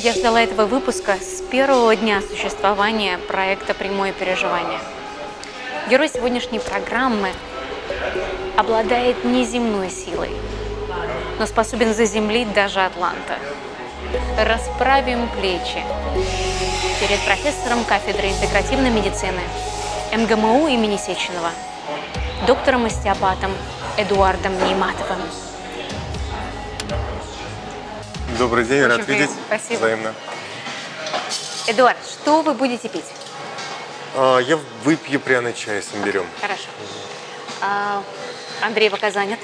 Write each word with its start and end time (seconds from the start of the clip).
Я 0.00 0.12
ждала 0.12 0.40
этого 0.40 0.66
выпуска 0.66 1.16
с 1.20 1.42
первого 1.50 1.96
дня 1.96 2.22
существования 2.22 3.18
проекта 3.18 3.74
«Прямое 3.74 4.12
переживание». 4.12 4.78
Герой 5.90 6.08
сегодняшней 6.08 6.60
программы 6.60 7.32
обладает 8.56 9.24
неземной 9.24 9.90
силой, 9.90 10.30
но 11.40 11.46
способен 11.46 11.92
заземлить 11.94 12.52
даже 12.52 12.80
Атланта. 12.80 13.38
Расправим 14.38 15.28
плечи 15.30 15.82
перед 17.00 17.18
профессором 17.24 17.82
кафедры 17.82 18.28
интегративной 18.28 18.90
медицины 18.90 19.40
МГМУ 20.12 20.68
имени 20.68 20.96
Сеченова, 20.96 21.50
доктором-остеопатом 22.46 23.50
Эдуардом 23.96 24.52
Нейматовым. 24.64 25.18
Добрый 28.38 28.64
день, 28.64 28.82
Очень 28.84 28.88
рад 28.96 29.06
приятно. 29.06 29.22
видеть. 29.32 29.36
Спасибо. 29.46 29.78
Взаимно. 29.78 30.14
Эдуард, 31.66 31.96
что 32.06 32.42
вы 32.42 32.54
будете 32.54 32.88
пить? 32.88 33.04
А, 34.14 34.38
я 34.38 34.58
выпью 34.84 35.20
пряный 35.20 35.52
чай 35.52 35.82
с 35.82 35.94
имбирем. 35.94 36.26
Хорошо. 36.40 36.62
А, 37.60 38.02
Андрей 38.62 38.90
пока 38.90 39.10
занят. 39.10 39.38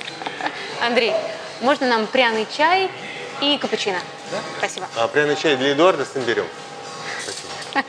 Андрей, 0.80 1.12
можно 1.60 1.86
нам 1.86 2.06
пряный 2.06 2.46
чай 2.56 2.90
и 3.40 3.58
капучино? 3.58 3.98
Да? 4.30 4.38
Спасибо. 4.58 4.86
А 4.96 5.06
пряный 5.08 5.36
чай 5.36 5.56
для 5.56 5.72
Эдуарда 5.72 6.04
с 6.04 6.16
имбирем. 6.16 6.46
Спасибо. 7.22 7.84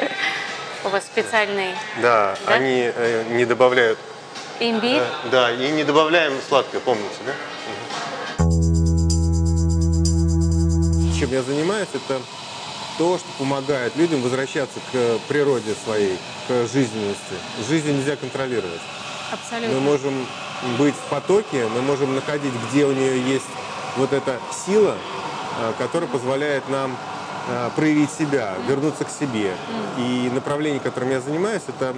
У 0.84 0.88
вас 0.90 1.04
специальный 1.04 1.74
Да, 2.00 2.36
Да? 2.46 2.54
они 2.54 2.92
э, 2.94 3.24
не 3.30 3.44
добавляют. 3.44 3.98
имбирь. 4.60 5.02
э, 5.02 5.28
да, 5.30 5.50
и 5.50 5.68
не 5.72 5.82
добавляем 5.82 6.34
сладкое, 6.48 6.80
помните, 6.80 7.16
да? 7.26 7.32
Чем 11.18 11.32
я 11.32 11.42
занимаюсь, 11.42 11.88
это 11.94 12.20
то, 12.98 13.16
что 13.16 13.26
помогает 13.38 13.96
людям 13.96 14.20
возвращаться 14.20 14.78
к 14.92 15.18
природе 15.28 15.74
своей, 15.82 16.18
к 16.46 16.66
жизненности. 16.66 17.36
Жизнь 17.66 17.90
нельзя 17.90 18.16
контролировать. 18.16 18.82
Мы 19.30 19.38
Абсолютно. 19.38 19.80
можем 19.80 20.26
быть 20.78 20.94
в 20.94 21.08
потоке, 21.08 21.68
мы 21.74 21.80
можем 21.80 22.14
находить, 22.14 22.52
где 22.68 22.84
у 22.84 22.92
нее 22.92 23.18
есть 23.22 23.46
вот 23.96 24.12
эта 24.12 24.38
сила, 24.66 24.94
э, 25.58 25.72
которая 25.78 26.06
позволяет 26.06 26.68
нам 26.68 26.94
э, 27.48 27.70
проявить 27.74 28.10
себя, 28.12 28.54
вернуться 28.68 29.04
к 29.04 29.10
себе. 29.10 29.54
И 29.98 30.30
направление, 30.34 30.80
которым 30.80 31.10
я 31.10 31.22
занимаюсь, 31.22 31.62
это 31.66 31.94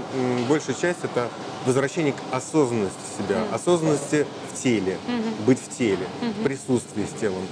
большая 0.48 0.76
часть 0.76 1.00
это 1.02 1.28
возвращение 1.66 2.12
к 2.12 2.20
осознанности 2.30 3.00
себя, 3.18 3.42
осознанности 3.52 4.26
в 4.52 4.62
теле, 4.62 4.96
быть 5.44 5.58
в 5.60 5.76
теле, 5.76 6.06
присутствии 6.44 7.04
с 7.04 7.20
телом. 7.20 7.42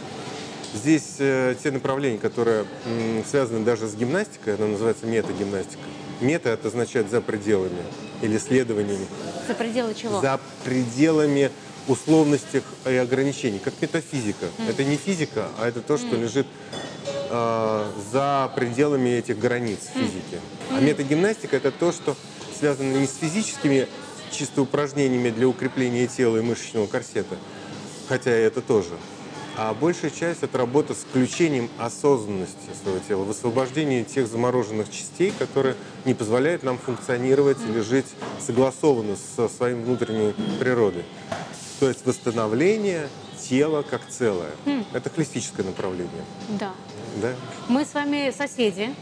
Здесь 0.75 1.17
э, 1.19 1.55
те 1.62 1.70
направления, 1.70 2.19
которые 2.19 2.67
м, 2.84 3.25
связаны 3.28 3.64
даже 3.64 3.86
с 3.89 3.95
гимнастикой, 3.95 4.55
она 4.56 4.67
называется 4.67 5.06
метагимнастика. 5.06 5.83
Мета 6.20 6.50
это 6.50 6.69
означает 6.69 7.11
за 7.11 7.20
пределами 7.20 7.83
или 8.23 8.39
следованиями 8.39 9.06
За 9.48 9.55
пределы 9.55 9.95
чего? 9.95 10.20
за 10.20 10.41
пределами 10.64 11.50
условностей 11.89 12.62
и 12.84 12.95
ограничений, 12.95 13.58
как 13.58 13.75
метафизика. 13.81 14.47
Это 14.69 14.83
не 14.84 14.97
физика, 14.97 15.48
а 15.58 15.69
это 15.69 15.81
то, 15.81 15.97
что 15.98 16.17
лежит 16.17 16.47
э, 17.30 17.84
за 18.12 18.53
пределами 18.56 19.11
этих 19.11 19.39
границ 19.39 19.78
физики. 19.95 20.41
А 20.70 20.80
метагимнастика 20.80 21.56
это 21.56 21.70
то, 21.70 21.92
что 21.92 22.17
связано 22.58 22.97
не 22.97 23.06
с 23.06 23.14
физическими 23.17 23.86
чисто 24.30 24.62
упражнениями 24.62 25.30
для 25.30 25.47
укрепления 25.47 26.06
тела 26.06 26.39
и 26.39 26.41
мышечного 26.41 26.86
корсета, 26.86 27.36
хотя 28.08 28.30
это 28.30 28.61
тоже. 28.61 28.91
А 29.59 29.73
большая 29.73 30.11
часть 30.11 30.43
это 30.43 30.59
работа 30.59 30.93
с 30.93 30.99
включением 30.99 31.71
осознанности 31.79 32.69
своего 32.83 32.99
тела, 32.99 33.25
высвобождение 33.25 34.05
тех 34.05 34.27
замороженных 34.29 34.91
частей, 34.91 35.33
которые 35.39 35.77
не 36.05 36.13
позволяют 36.13 36.63
нам 36.63 36.77
функционировать 36.77 37.57
или 37.67 37.81
жить 37.81 38.07
согласованно 38.39 39.17
со 39.17 39.48
своей 39.48 39.75
внутренней 39.75 40.35
природой. 40.61 41.05
То 41.80 41.89
есть 41.89 42.05
восстановление 42.05 43.08
тела 43.48 43.83
как 43.83 44.07
целое. 44.08 44.51
Это 44.92 45.08
холистическое 45.08 45.64
направление. 45.64 46.25
Да. 46.61 46.73
Да, 47.23 47.33
Мы 47.69 47.86
с 47.86 47.95
вами 47.95 48.30
соседи. 48.36 48.95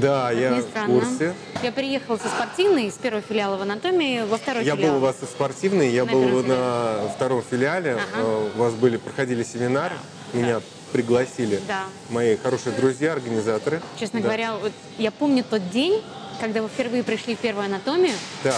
Да 0.00 0.30
как 0.30 0.38
я 0.38 0.54
в 0.62 0.86
курсе. 0.86 1.34
Я 1.62 1.72
приехала 1.72 2.16
со 2.16 2.28
спортивной, 2.28 2.86
из 2.86 2.94
первого 2.94 3.22
филиала 3.22 3.56
в 3.56 3.62
анатомии, 3.62 4.22
во 4.24 4.36
второй 4.38 4.64
Я 4.64 4.76
филиал. 4.76 4.92
был 4.92 4.96
у 4.98 5.00
вас 5.00 5.16
и 5.22 5.24
спортивный, 5.26 5.90
я 5.90 6.04
На 6.04 6.12
был 6.12 6.42
на 6.42 7.08
втором 7.14 7.42
филиале. 7.48 7.92
Ага. 7.94 8.02
Э, 8.22 8.48
У 8.54 8.58
вас 8.58 8.74
были, 8.74 8.96
проходили 8.96 9.42
семинары, 9.42 9.94
меня 10.32 10.60
пригласили 10.92 11.60
Да. 11.66 11.84
мои 12.10 12.36
хорошие 12.36 12.74
друзья, 12.76 13.12
организаторы. 13.12 13.80
Честно 13.98 14.20
Да. 14.20 14.24
говоря, 14.26 14.54
вот 14.56 14.72
я 14.98 15.10
помню 15.10 15.44
тот 15.48 15.70
день, 15.70 16.02
когда 16.40 16.62
вы 16.62 16.68
впервые 16.68 17.02
пришли 17.02 17.34
в 17.34 17.38
первую 17.38 17.66
анатомию, 17.66 18.14
Так. 18.42 18.54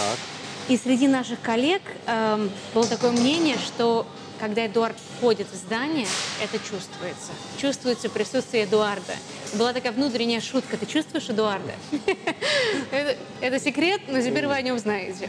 И 0.67 0.77
среди 0.77 1.07
наших 1.07 1.39
коллег 1.41 1.81
эм, 2.07 2.51
было 2.73 2.85
такое 2.85 3.11
мнение, 3.11 3.55
что 3.57 4.05
когда 4.39 4.65
Эдуард 4.65 4.95
входит 5.17 5.47
в 5.51 5.55
здание, 5.55 6.07
это 6.41 6.57
чувствуется. 6.59 7.31
Чувствуется 7.57 8.09
присутствие 8.09 8.63
Эдуарда. 8.63 9.13
Была 9.53 9.73
такая 9.73 9.91
внутренняя 9.91 10.41
шутка. 10.41 10.77
Ты 10.77 10.85
чувствуешь 10.85 11.29
Эдуарда? 11.29 11.73
Это 13.41 13.59
секрет, 13.59 14.01
но 14.07 14.21
теперь 14.21 14.47
вы 14.47 14.53
о 14.53 14.61
нем 14.61 14.77
знаете. 14.77 15.27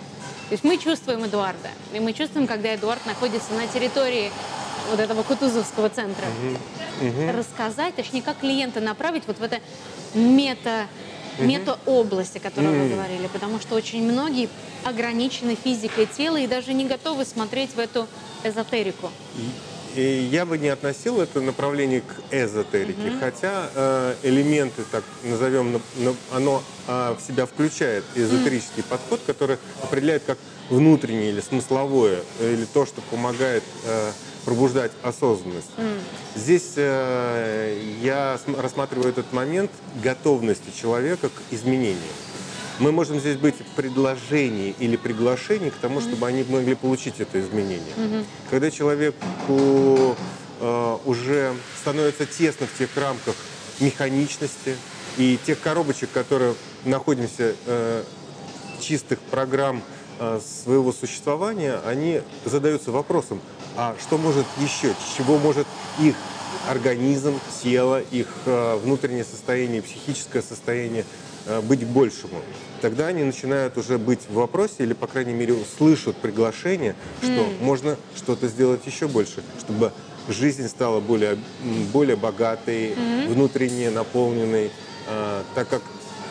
То 0.48 0.52
есть 0.52 0.64
мы 0.64 0.78
чувствуем 0.78 1.24
Эдуарда. 1.24 1.68
И 1.92 2.00
мы 2.00 2.12
чувствуем, 2.12 2.46
когда 2.46 2.74
Эдуард 2.74 3.04
находится 3.06 3.52
на 3.54 3.66
территории 3.66 4.30
вот 4.90 5.00
этого 5.00 5.22
Кутузовского 5.22 5.88
центра. 5.90 6.24
Рассказать, 7.32 7.94
точнее, 7.94 8.22
как 8.22 8.38
клиента 8.38 8.80
направить 8.80 9.24
вот 9.26 9.38
в 9.38 9.42
это 9.42 9.60
мета 10.14 10.86
мета-область, 11.46 12.36
о 12.36 12.40
которой 12.40 12.68
мы 12.68 12.88
говорили, 12.88 13.26
потому 13.32 13.60
что 13.60 13.74
очень 13.74 14.02
многие 14.02 14.48
ограничены 14.84 15.56
физикой 15.62 16.06
тела 16.06 16.36
и 16.38 16.46
даже 16.46 16.72
не 16.74 16.84
готовы 16.86 17.24
смотреть 17.24 17.70
в 17.74 17.78
эту 17.78 18.06
эзотерику. 18.44 19.10
И 19.96 20.28
я 20.30 20.44
бы 20.44 20.58
не 20.58 20.68
относил 20.68 21.20
это 21.20 21.40
направление 21.40 22.02
к 22.02 22.32
эзотерике, 22.32 23.12
хотя 23.18 23.68
э, 23.74 24.14
элементы, 24.22 24.82
так 24.92 25.02
назовем, 25.24 25.72
на- 25.72 25.80
на- 25.96 26.16
оно 26.32 26.62
э, 26.86 27.16
в 27.18 27.26
себя 27.26 27.46
включает 27.46 28.04
эзотерический 28.14 28.82
подход, 28.82 29.20
который 29.26 29.56
определяет 29.82 30.22
как 30.24 30.38
внутреннее 30.70 31.30
или 31.30 31.40
смысловое, 31.40 32.20
э, 32.38 32.52
или 32.52 32.64
то, 32.66 32.84
что 32.86 33.00
помогает 33.10 33.64
э, 33.86 34.12
пробуждать 34.52 34.92
осознанность. 35.02 35.68
Здесь 36.34 36.72
э, 36.76 37.78
я 38.02 38.38
см- 38.42 38.62
рассматриваю 38.62 39.10
этот 39.10 39.30
момент 39.34 39.70
готовности 40.02 40.70
человека 40.74 41.28
к 41.28 41.32
изменениям. 41.52 41.98
Мы 42.78 42.90
можем 42.90 43.20
здесь 43.20 43.36
быть 43.36 43.56
в 43.56 43.74
предложении 43.76 44.74
или 44.78 44.96
приглашении 44.96 45.68
к 45.68 45.74
тому, 45.74 46.00
чтобы 46.00 46.26
они 46.28 46.46
могли 46.48 46.74
получить 46.74 47.20
это 47.20 47.38
изменение. 47.42 47.92
Когда 48.48 48.70
человеку 48.70 50.16
э, 50.60 50.98
уже 51.04 51.52
становится 51.82 52.24
тесно 52.24 52.66
в 52.66 52.78
тех 52.78 52.88
рамках 52.96 53.34
механичности 53.80 54.76
и 55.18 55.38
тех 55.44 55.60
коробочек, 55.60 56.10
которые 56.10 56.54
находимся 56.86 57.54
э, 57.66 58.02
чистых 58.80 59.18
программ 59.30 59.82
своего 60.40 60.92
существования, 60.92 61.80
они 61.86 62.22
задаются 62.44 62.90
вопросом, 62.90 63.40
а 63.76 63.94
что 64.00 64.18
может 64.18 64.44
еще, 64.60 64.94
чего 65.16 65.38
может 65.38 65.66
их 66.00 66.14
организм, 66.68 67.38
тело, 67.62 68.00
их 68.00 68.26
э, 68.46 68.76
внутреннее 68.82 69.24
состояние, 69.24 69.82
психическое 69.82 70.42
состояние 70.42 71.04
э, 71.46 71.60
быть 71.60 71.86
большему. 71.86 72.40
Тогда 72.80 73.06
они 73.06 73.24
начинают 73.24 73.76
уже 73.76 73.98
быть 73.98 74.20
в 74.28 74.34
вопросе 74.34 74.74
или, 74.78 74.92
по 74.92 75.06
крайней 75.06 75.32
мере, 75.32 75.56
слышат 75.78 76.16
приглашение, 76.16 76.94
что 77.22 77.46
можно 77.60 77.96
что-то 78.16 78.48
сделать 78.48 78.86
еще 78.86 79.08
больше, 79.08 79.42
чтобы 79.60 79.92
жизнь 80.28 80.68
стала 80.68 81.00
более, 81.00 81.38
более 81.92 82.16
богатой, 82.16 82.94
внутренне 83.28 83.90
наполненной, 83.90 84.70
э, 85.06 85.42
так 85.54 85.68
как 85.68 85.82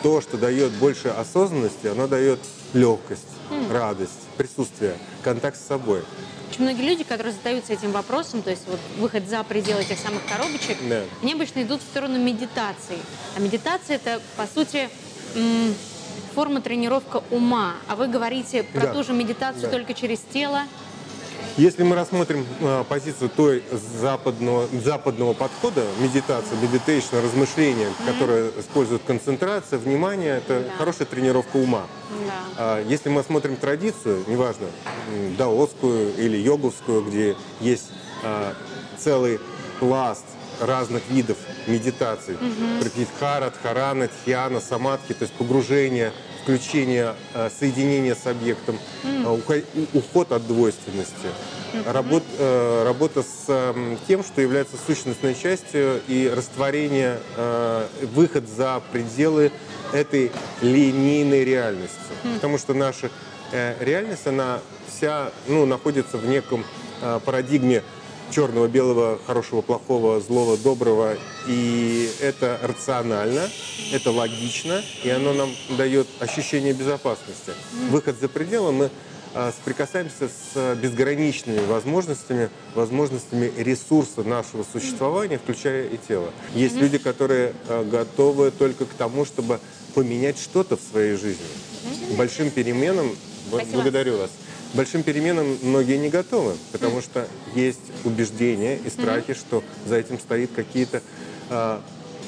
то, 0.02 0.20
что 0.20 0.36
дает 0.36 0.72
больше 0.72 1.08
осознанности, 1.08 1.88
оно 1.88 2.06
дает 2.06 2.38
легкость, 2.74 3.22
радость, 3.70 4.12
присутствие, 4.36 4.96
контакт 5.22 5.56
с 5.56 5.66
собой. 5.66 6.02
Очень 6.50 6.62
многие 6.62 6.82
люди, 6.82 7.04
которые 7.04 7.32
задаются 7.34 7.72
этим 7.72 7.92
вопросом, 7.92 8.42
то 8.42 8.50
есть 8.50 8.62
вот 8.66 8.80
выход 8.98 9.28
за 9.28 9.42
пределы 9.44 9.82
этих 9.82 9.98
самых 9.98 10.24
коробочек, 10.26 10.78
Да. 10.88 11.02
они 11.22 11.34
обычно 11.34 11.62
идут 11.62 11.80
в 11.80 11.84
сторону 11.84 12.18
медитации. 12.18 12.98
А 13.36 13.40
медитация 13.40 13.96
это, 13.96 14.20
по 14.36 14.46
сути, 14.46 14.88
форма 16.34 16.60
тренировка 16.60 17.22
ума. 17.30 17.74
А 17.86 17.96
вы 17.96 18.06
говорите 18.08 18.62
про 18.62 18.82
Да. 18.86 18.92
ту 18.94 19.04
же 19.04 19.12
медитацию 19.12 19.62
Да. 19.64 19.70
только 19.70 19.94
через 19.94 20.20
тело. 20.32 20.62
Если 21.58 21.82
мы 21.82 21.96
рассмотрим 21.96 22.46
э, 22.60 22.84
позицию 22.88 23.30
той 23.30 23.64
западного, 24.00 24.68
западного 24.84 25.32
подхода, 25.32 25.84
медитация, 25.98 26.56
meditation, 26.60 27.20
размышления, 27.20 27.88
которое 28.06 28.50
использует 28.60 29.02
концентрация, 29.02 29.80
внимание, 29.80 30.36
это 30.36 30.60
Да. 30.60 30.76
хорошая 30.78 31.08
тренировка 31.08 31.56
ума. 31.56 31.86
Да. 32.26 32.32
А 32.58 32.84
Если 32.86 33.08
мы 33.08 33.24
смотрим 33.24 33.56
традицию, 33.56 34.22
неважно, 34.28 34.68
даосскую 35.36 36.14
или 36.16 36.36
йоговскую, 36.36 37.02
где 37.02 37.36
есть 37.60 37.90
а, 38.22 38.54
целый 38.96 39.40
пласт 39.80 40.24
разных 40.60 41.02
видов 41.10 41.38
медитаций. 41.66 42.34
Mm-hmm. 42.34 42.90
Притхара, 42.94 43.50
Дхарана, 43.50 44.08
Тхьяна, 44.08 44.60
Самадхи, 44.60 45.14
то 45.14 45.24
есть 45.24 45.34
погружение, 45.34 46.12
включение, 46.48 47.14
э, 47.34 47.50
соединение 47.50 48.14
с 48.14 48.26
объектом, 48.26 48.78
mm-hmm. 49.04 49.90
уход 49.92 50.32
от 50.32 50.46
двойственности. 50.46 51.12
Mm-hmm. 51.74 51.92
Работ, 51.92 52.22
э, 52.38 52.84
работа 52.84 53.22
с 53.22 53.44
э, 53.48 53.96
тем, 54.06 54.24
что 54.24 54.40
является 54.40 54.76
сущностной 54.86 55.34
частью 55.34 56.00
и 56.08 56.32
растворение, 56.34 57.18
э, 57.36 57.86
выход 58.14 58.48
за 58.48 58.80
пределы 58.92 59.52
этой 59.92 60.32
линейной 60.62 61.44
реальности. 61.44 61.98
Потому 62.36 62.56
что 62.56 62.72
наша 62.72 63.10
э, 63.52 63.74
реальность, 63.84 64.26
она 64.26 64.60
вся 64.86 65.30
ну, 65.48 65.66
находится 65.66 66.16
в 66.16 66.26
неком 66.26 66.64
э, 67.02 67.20
парадигме 67.26 67.82
черного, 68.30 68.68
белого, 68.68 69.18
хорошего, 69.26 69.60
плохого, 69.62 70.20
злого, 70.20 70.56
доброго. 70.56 71.16
И 71.46 72.10
это 72.20 72.58
рационально, 72.62 73.48
это 73.92 74.10
логично, 74.10 74.82
и 75.02 75.10
оно 75.10 75.32
нам 75.32 75.50
дает 75.76 76.06
ощущение 76.20 76.72
безопасности. 76.72 77.52
Выход 77.90 78.18
за 78.20 78.28
пределы 78.28 78.72
мы 78.72 78.90
а, 79.34 79.52
соприкасаемся 79.52 80.28
с 80.28 80.74
безграничными 80.76 81.60
возможностями, 81.66 82.50
возможностями 82.74 83.52
ресурса 83.56 84.22
нашего 84.22 84.64
существования, 84.70 85.38
включая 85.38 85.88
и 85.88 85.96
тело. 85.96 86.30
Есть 86.54 86.76
mm-hmm. 86.76 86.80
люди, 86.80 86.98
которые 86.98 87.52
а, 87.68 87.84
готовы 87.84 88.50
только 88.50 88.86
к 88.86 88.94
тому, 88.94 89.24
чтобы 89.24 89.60
поменять 89.94 90.38
что-то 90.38 90.76
в 90.76 90.80
своей 90.80 91.16
жизни. 91.16 91.44
Mm-hmm. 91.44 92.16
Большим 92.16 92.50
переменам, 92.50 93.14
Спасибо. 93.48 93.72
благодарю 93.74 94.18
вас, 94.18 94.30
большим 94.74 95.02
переменам 95.02 95.56
многие 95.62 95.96
не 95.96 96.08
готовы, 96.08 96.54
потому 96.72 97.00
что 97.00 97.26
есть 97.54 97.80
убеждения 98.04 98.76
и 98.76 98.90
страхи, 98.90 99.34
что 99.34 99.62
за 99.86 99.96
этим 99.96 100.18
стоит 100.18 100.50
какие-то 100.54 101.02
э, 101.50 101.80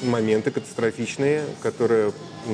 моменты 0.03 0.51
катастрофичные, 0.51 1.43
которые 1.61 2.13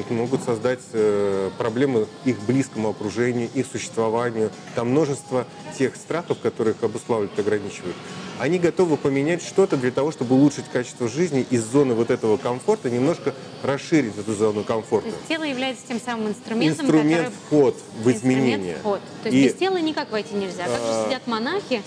могут 0.09 0.43
создать 0.43 0.81
э, 0.93 1.49
проблемы 1.57 2.07
их 2.25 2.39
близкому 2.41 2.89
окружению, 2.89 3.49
их 3.53 3.65
существованию. 3.67 4.51
Там 4.75 4.89
множество 4.89 5.47
тех 5.77 5.95
страхов, 5.95 6.39
которые 6.39 6.75
их 6.75 6.83
обуславливают, 6.83 7.37
ограничивают 7.39 7.95
они 8.39 8.59
готовы 8.59 8.97
поменять 8.97 9.41
что-то 9.41 9.77
для 9.77 9.91
того, 9.91 10.11
чтобы 10.11 10.35
улучшить 10.35 10.65
качество 10.71 11.07
жизни 11.07 11.45
из 11.49 11.63
зоны 11.63 11.93
вот 11.93 12.11
этого 12.11 12.37
комфорта, 12.37 12.89
немножко 12.89 13.33
расширить 13.63 14.17
эту 14.17 14.33
зону 14.33 14.63
комфорта. 14.63 15.09
То 15.09 15.15
есть 15.15 15.27
тело 15.27 15.43
является 15.43 15.87
тем 15.87 15.99
самым 15.99 16.29
инструментом, 16.29 16.85
Инструмент 16.85 17.25
который... 17.25 17.45
вход 17.45 17.75
в 18.03 18.11
изменения. 18.11 18.55
Инструмент 18.55 18.79
вход. 18.79 19.01
То 19.23 19.29
есть 19.29 19.37
и... 19.37 19.47
без 19.47 19.59
тела 19.59 19.77
никак 19.77 20.11
войти 20.11 20.35
нельзя. 20.35 20.65
Как 20.65 20.77
же 20.77 20.87
а, 20.87 21.05
сидят 21.07 21.27
монахи, 21.27 21.81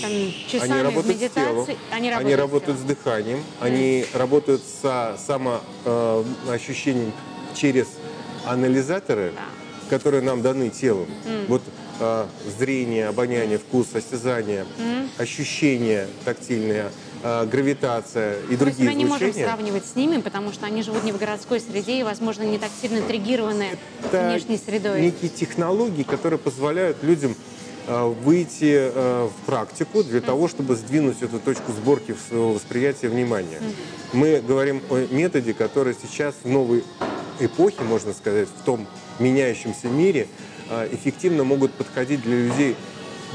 там, 0.00 0.10
часами 0.48 0.72
они 0.72 0.82
работают 0.82 1.06
в 1.06 1.08
медитации. 1.08 1.62
С 1.62 1.66
телом, 1.66 1.78
они 1.90 2.10
работают, 2.10 2.26
они 2.26 2.34
работают 2.36 2.78
с, 2.78 2.80
с 2.80 2.84
дыханием, 2.84 3.38
mm. 3.38 3.42
они 3.60 4.06
работают 4.14 4.62
с 4.62 5.16
самоощущением 5.84 7.12
через 7.54 7.86
анализаторы, 8.44 9.32
да. 9.34 9.42
которые 9.90 10.22
нам 10.22 10.42
даны 10.42 10.70
телом. 10.70 11.06
Mm. 11.26 11.46
Вот 11.48 11.62
э, 12.00 12.26
зрение, 12.58 13.08
обоняние, 13.08 13.58
вкус, 13.58 13.88
осязание, 13.94 14.64
mm. 14.78 15.08
ощущения 15.18 16.06
тактильные, 16.24 16.90
э, 17.22 17.46
гравитация 17.46 18.36
и 18.48 18.52
Мы 18.52 18.56
другие 18.56 18.90
себя 18.90 18.94
не 18.94 19.04
можем 19.04 19.32
сравнивать 19.32 19.84
с 19.84 19.96
ними, 19.96 20.20
потому 20.20 20.52
что 20.52 20.66
они 20.66 20.82
живут 20.82 21.04
не 21.04 21.12
в 21.12 21.18
городской 21.18 21.60
среде 21.60 22.00
и, 22.00 22.02
возможно, 22.02 22.42
не 22.42 22.58
так 22.58 22.70
сильно 22.80 23.00
тригированы 23.02 23.66
Это 24.04 24.28
внешней 24.28 24.58
средой. 24.58 25.00
некие 25.00 25.30
технологии, 25.30 26.02
которые 26.02 26.38
позволяют 26.38 27.02
людям 27.02 27.34
э, 27.86 28.14
выйти 28.24 28.90
в 28.94 29.46
практику 29.46 30.02
для 30.02 30.20
того, 30.20 30.48
чтобы 30.48 30.76
сдвинуть 30.76 31.22
эту 31.22 31.38
точку 31.38 31.72
сборки 31.72 32.14
своего 32.28 32.52
восприятия 32.54 33.08
внимания. 33.08 33.58
Мы 34.12 34.42
говорим 34.46 34.82
о 34.90 35.06
методе, 35.10 35.54
который 35.54 35.94
сейчас 36.00 36.34
в 36.42 36.48
новой 36.48 36.84
эпохе, 37.40 37.82
можно 37.82 38.12
сказать, 38.12 38.48
в 38.48 38.64
том 38.64 38.86
меняющемся 39.18 39.88
мире 39.88 40.26
а, 40.26 40.51
эффективно 40.92 41.44
могут 41.44 41.72
подходить 41.72 42.22
для 42.22 42.36
людей 42.36 42.76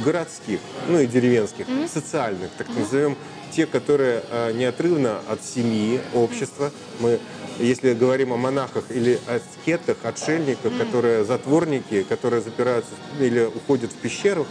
городских, 0.04 0.60
ну 0.88 1.00
и 1.00 1.08
деревенских, 1.08 1.68
mm-hmm. 1.68 1.92
социальных, 1.92 2.52
так 2.58 2.68
mm-hmm. 2.68 2.80
назовем, 2.80 3.18
те, 3.52 3.66
которые 3.66 4.24
а, 4.30 4.52
неотрывно 4.52 5.20
от 5.30 5.44
семьи, 5.44 6.02
общества. 6.14 6.72
Мы, 7.00 7.20
если 7.60 7.94
говорим 7.94 8.34
о 8.34 8.38
монахах 8.38 8.86
или 8.90 9.20
аскетах, 9.28 9.98
отшельниках, 10.04 10.72
mm-hmm. 10.72 10.86
которые 10.86 11.24
затворники, 11.24 12.04
которые 12.04 12.42
запираются 12.42 12.92
или 13.20 13.46
уходят 13.46 13.92
в 13.92 13.96
пещеру, 13.96 14.46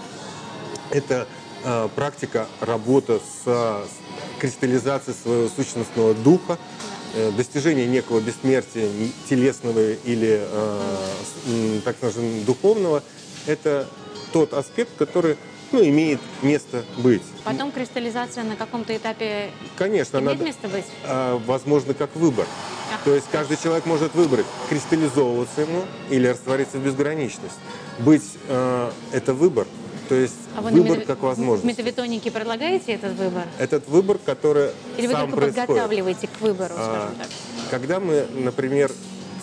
это 0.91 1.27
э, 1.65 1.89
практика 1.95 2.47
работы 2.61 3.19
с, 3.19 3.45
с 3.45 4.41
кристаллизацией 4.41 5.17
своего 5.21 5.49
сущностного 5.49 6.15
духа, 6.15 6.59
достижение 7.37 7.87
некого 7.87 8.21
бессмертия 8.21 8.89
телесного 9.29 9.93
или, 10.05 10.41
э, 10.43 11.81
так 11.85 11.97
скажем, 11.97 12.45
духовного, 12.45 13.03
это 13.47 13.87
тот 14.33 14.53
аспект, 14.53 14.91
который 14.99 15.37
ну, 15.73 15.85
имеет 15.85 16.21
место 16.43 16.85
быть. 16.99 17.23
Потом 17.45 17.73
кристаллизация 17.73 18.45
на 18.45 18.57
каком-то 18.57 18.97
этапе 18.97 19.51
Конечно, 19.77 20.19
имеет 20.19 20.33
надо, 20.33 20.45
место 20.45 20.69
быть? 20.69 20.85
Э, 21.05 21.39
возможно, 21.47 21.95
как 21.95 22.15
выбор. 22.15 22.47
Ах. 22.95 23.03
То 23.05 23.15
есть 23.15 23.27
каждый 23.33 23.57
человек 23.57 23.87
может 23.87 24.15
выбрать, 24.15 24.47
кристаллизовываться 24.69 25.63
ему 25.63 25.85
или 26.11 26.29
раствориться 26.29 26.79
в 26.79 26.85
безграничность. 26.85 27.59
Быть 27.99 28.25
э,– 28.49 28.91
это 29.13 29.35
выбор. 29.35 29.67
То 30.09 30.15
есть 30.15 30.35
а 30.57 30.61
выбор 30.61 30.99
мет... 30.99 31.07
как 31.07 31.21
возможность. 31.21 31.65
В 31.65 31.67
метавитонике 31.67 32.31
предлагаете 32.31 32.93
этот 32.93 33.15
выбор? 33.17 33.45
Этот 33.59 33.89
выбор, 33.89 34.19
который 34.25 34.71
Или 34.97 35.09
сам 35.09 35.27
вы 35.27 35.33
только 35.33 35.37
происходит. 35.37 35.67
подготавливаете 35.67 36.29
к 36.29 36.41
выбору, 36.41 36.75
а, 36.77 36.85
скажем 36.85 37.17
так? 37.17 37.71
Когда 37.71 38.01
мы, 38.01 38.27
например, 38.35 38.93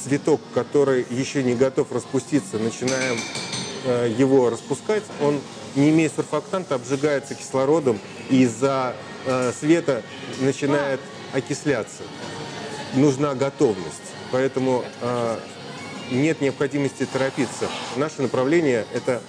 цветок, 0.02 0.42
который 0.54 1.06
еще 1.10 1.44
не 1.44 1.56
готов 1.56 1.92
распуститься, 1.92 2.58
начинаем 2.60 3.18
э, 3.86 4.14
его 4.18 4.50
распускать, 4.50 5.04
он, 5.22 5.40
не 5.76 5.90
имея 5.90 6.10
сурфактанта, 6.10 6.76
обжигается 6.76 7.36
кислородом 7.36 8.00
и 8.30 8.44
из-за 8.44 8.96
э, 9.26 9.52
света 9.58 10.02
начинает 10.40 11.00
а. 11.34 11.38
окисляться. 11.38 12.04
Нужна 12.96 13.34
готовность. 13.34 14.14
Поэтому 14.32 14.84
э, 15.02 15.38
нет 16.12 16.42
необходимости 16.42 17.06
торопиться. 17.12 17.68
Наше 17.98 18.22
направление– 18.22 18.86
это 18.94 19.22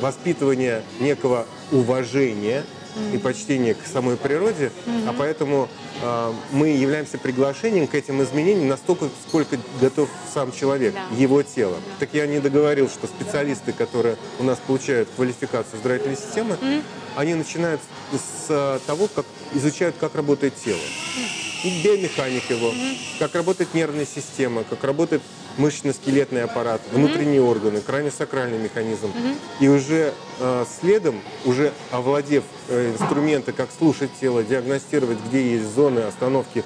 воспитывание 0.00 0.82
некого 1.00 1.46
уважения 1.72 2.64
и 3.12 3.18
почтения 3.18 3.74
к 3.74 3.86
самой 3.86 4.16
природе, 4.16 4.70
mm-hmm. 4.86 5.08
а 5.08 5.14
поэтому 5.16 5.68
э, 6.00 6.32
мы 6.52 6.68
являемся 6.68 7.18
приглашением 7.18 7.86
к 7.86 7.94
этим 7.94 8.22
изменениям 8.22 8.68
настолько, 8.68 9.08
сколько 9.26 9.56
готов 9.80 10.08
сам 10.32 10.52
человек, 10.52 10.94
да. 10.94 11.16
его 11.16 11.42
тело. 11.42 11.74
Да. 11.74 12.06
Так 12.06 12.10
я 12.12 12.26
не 12.26 12.40
договорил, 12.40 12.88
что 12.88 13.06
специалисты, 13.06 13.72
которые 13.72 14.16
у 14.38 14.44
нас 14.44 14.58
получают 14.64 15.08
квалификацию 15.16 15.78
здравоохранительной 15.80 16.16
системы, 16.16 16.56
mm-hmm. 16.60 16.82
они 17.16 17.34
начинают 17.34 17.80
с 18.12 18.46
э, 18.48 18.78
того, 18.86 19.08
как 19.08 19.26
изучают, 19.54 19.96
как 19.98 20.14
работает 20.14 20.54
тело. 20.54 20.76
Mm-hmm. 20.76 21.44
И 21.64 21.82
биомеханик 21.82 22.50
его, 22.50 22.70
mm-hmm. 22.70 22.96
как 23.18 23.34
работает 23.34 23.74
нервная 23.74 24.06
система, 24.06 24.64
как 24.64 24.84
работает 24.84 25.22
мышечно-скелетный 25.58 26.42
аппарат, 26.44 26.80
внутренние 26.92 27.40
mm-hmm. 27.40 27.50
органы, 27.50 27.80
крайне 27.80 28.10
сакральный 28.10 28.58
механизм. 28.58 29.06
Mm-hmm. 29.06 29.36
И 29.60 29.68
уже 29.68 30.12
э, 30.40 30.64
следом, 30.80 31.20
уже 31.44 31.72
овладев 31.90 32.44
э, 32.68 32.92
инструменты, 32.92 33.52
как 33.52 33.68
слушать 33.76 34.10
тело, 34.20 34.42
диагностировать, 34.42 35.18
где 35.28 35.52
есть 35.52 35.74
зоны 35.74 36.00
остановки 36.00 36.64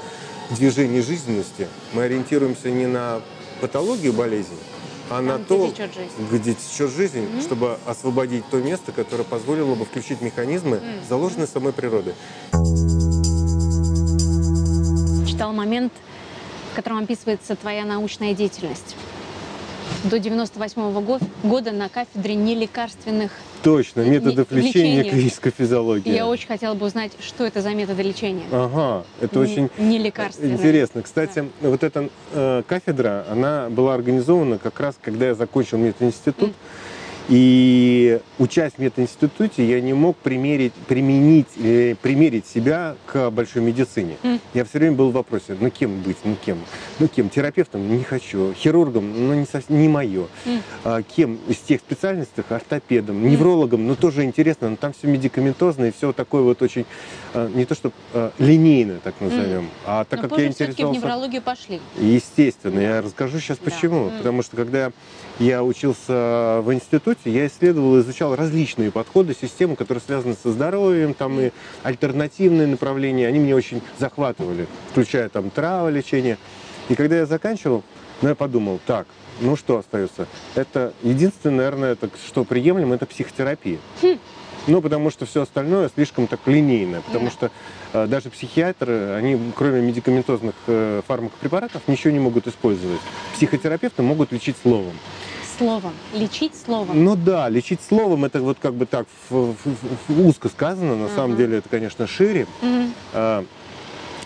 движения 0.50 1.02
жизненности, 1.02 1.68
мы 1.92 2.04
ориентируемся 2.04 2.71
не 2.71 2.87
на 2.87 3.21
патологию 3.61 4.12
болезни, 4.12 4.57
а 5.11 5.16
Там, 5.16 5.26
на 5.26 5.38
то, 5.38 5.71
течет 5.71 5.90
где 6.30 6.54
течет 6.54 6.90
жизнь, 6.90 7.18
mm-hmm. 7.18 7.42
чтобы 7.42 7.78
освободить 7.87 8.45
то 8.50 8.59
место, 8.59 8.92
которое 8.92 9.25
позволило 9.25 9.75
бы 9.75 9.85
включить 9.85 10.21
механизмы, 10.21 10.76
mm-hmm. 10.76 11.09
заложенные 11.09 11.47
самой 11.47 11.73
природой. 11.73 12.14
Читал 15.26 15.52
момент 15.52 15.92
котором 16.78 16.99
описывается 16.99 17.56
твоя 17.56 17.85
научная 17.85 18.35
деятельность. 18.35 18.94
До 20.04 20.20
98 20.20 20.80
-го 20.80 21.20
года 21.42 21.73
на 21.73 21.88
кафедре 21.88 22.37
нелекарственных 22.37 23.32
Точно, 23.64 24.02
методов 24.02 24.49
не, 24.52 24.58
лечения, 24.58 24.99
лечения 24.99 25.11
клинической 25.11 25.50
физиологии. 25.50 26.08
Я 26.08 26.28
очень 26.28 26.47
хотела 26.47 26.75
бы 26.75 26.87
узнать, 26.87 27.11
что 27.18 27.44
это 27.44 27.62
за 27.62 27.70
методы 27.70 28.04
лечения. 28.04 28.44
Ага, 28.52 29.04
это 29.20 29.40
не, 29.40 29.42
очень 29.42 29.70
не 29.76 29.99
лекарственные. 29.99 30.54
интересно. 30.54 31.02
Кстати, 31.02 31.47
да. 31.61 31.68
вот 31.68 31.82
эта 31.82 32.11
э, 32.32 32.62
кафедра, 32.68 33.26
она 33.28 33.68
была 33.70 33.94
организована 33.94 34.58
как 34.58 34.78
раз, 34.78 34.94
когда 35.02 35.26
я 35.26 35.35
закончил 35.35 35.78
мединститут. 35.78 36.50
Mm. 36.50 36.54
И 37.28 38.20
учась 38.38 38.73
в 38.75 38.78
мединституте, 38.78 39.62
я 39.68 39.80
не 39.82 39.92
мог 39.92 40.16
примерить, 40.16 40.73
применить, 40.73 41.49
э, 41.58 41.94
примерить 42.00 42.47
себя 42.47 42.97
к 43.06 43.30
большой 43.30 43.61
медицине. 43.61 44.16
М. 44.23 44.40
Я 44.54 44.64
все 44.64 44.78
время 44.78 44.97
был 44.97 45.11
в 45.11 45.12
вопросе, 45.12 45.54
ну 45.61 45.68
кем 45.68 46.00
быть, 46.00 46.16
ну 46.25 46.37
кем? 46.42 46.58
Ну 46.99 47.06
кем? 47.08 47.28
Терапевтом? 47.28 47.94
Не 47.94 48.02
хочу. 48.02 48.54
Хирургом? 48.54 49.28
Ну 49.28 49.35
не, 49.35 49.44
совсем, 49.44 49.78
не 49.78 49.88
мое. 49.88 50.26
М. 50.47 50.62
А, 50.85 51.02
кем 51.02 51.38
из 51.49 51.58
тех 51.58 51.80
специальностей? 51.80 52.42
Ортопедом, 52.49 53.28
неврологом, 53.28 53.87
ну 53.87 53.94
тоже 53.94 54.25
интересно, 54.25 54.70
но 54.70 54.76
там 54.76 54.94
все 54.94 55.06
медикаментозно 55.06 55.87
и 55.87 55.92
все 55.92 56.12
такое 56.12 56.42
вот 56.42 56.62
очень, 56.62 56.87
а, 57.35 57.50
не 57.54 57.66
то 57.66 57.75
что 57.75 57.92
а, 58.14 58.32
линейное, 58.38 59.00
так 59.00 59.14
назовем, 59.20 59.68
а 59.85 60.04
так 60.04 60.23
Но 60.23 60.28
как 60.28 60.38
я 60.38 60.47
все-таки 60.50 60.64
в 60.64 60.70
интересовался... 60.73 61.00
неврологию 61.00 61.42
пошли. 61.42 61.80
Естественно, 61.99 62.80
я 62.80 63.02
расскажу 63.02 63.38
сейчас 63.38 63.58
Да. 63.58 63.70
почему. 63.70 64.08
М. 64.08 64.16
Потому 64.18 64.42
что 64.42 64.56
когда 64.56 64.92
я 65.38 65.62
учился 65.62 66.61
в 66.62 66.73
институте, 66.73 67.30
я 67.30 67.47
исследовал 67.47 68.00
изучал 68.00 68.35
различные 68.35 68.90
подходы, 68.90 69.35
системы, 69.35 69.76
которые 69.76 70.02
связаны 70.02 70.37
со 70.40 70.50
здоровьем, 70.50 71.14
там 71.14 71.38
и 71.40 71.50
альтернативные 71.83 72.66
направления, 72.66 73.28
они 73.28 73.38
меня 73.38 73.57
очень 73.57 73.83
захватывали, 73.99 74.66
включая 74.90 75.28
там 75.28 75.50
траволечение. 75.50 76.38
И 76.88 76.95
когда 76.95 77.16
я 77.16 77.26
заканчивал, 77.26 77.85
ну, 78.23 78.30
я 78.30 78.35
подумал, 78.35 78.80
так, 78.87 79.07
ну 79.40 79.57
что 79.57 79.78
остается? 79.78 80.26
Это 80.54 80.92
единственное, 81.02 81.57
наверное, 81.57 81.92
это, 81.92 82.11
что 82.26 82.45
приемлемо, 82.45 82.97
это 82.97 83.07
психотерапия. 83.07 83.78
Ну, 84.68 84.82
потому 84.82 85.10
что 85.10 85.25
все 85.26 85.42
остальное 85.42 85.90
слишком 85.92 86.26
так 86.26 86.40
линейно. 86.46 87.00
Потому 87.00 87.30
что 87.30 87.50
э, 87.94 88.06
даже 88.06 88.28
психиатры, 88.30 89.12
они, 89.14 89.40
кроме 89.56 89.80
медикаментозных 89.80 90.54
э, 90.66 91.00
фармакопрепаратов, 91.08 91.82
ничего 91.88 92.12
не 92.12 92.18
могут 92.20 92.46
использовать. 92.46 93.00
Психотерапевты 93.34 94.02
могут 94.02 94.30
лечить 94.30 94.56
словом. 94.62 94.92
Словом. 95.56 95.92
Лечить 96.14 96.52
словом. 96.54 97.02
Ну 97.02 97.16
да, 97.16 97.48
лечить 97.48 97.80
словом 97.82 98.26
это 98.26 98.40
вот 98.42 98.58
как 98.60 98.75
бы 98.75 98.84
так 98.87 99.06
в- 99.30 99.54
в- 99.54 99.56
в- 100.08 100.26
узко 100.28 100.48
сказано, 100.50 100.94
на 100.96 101.08
самом 101.08 101.32
Ага. 101.32 101.38
деле 101.38 101.58
это, 101.58 101.68
конечно, 101.68 102.06
шире. 102.06 102.46
А, 103.12 103.44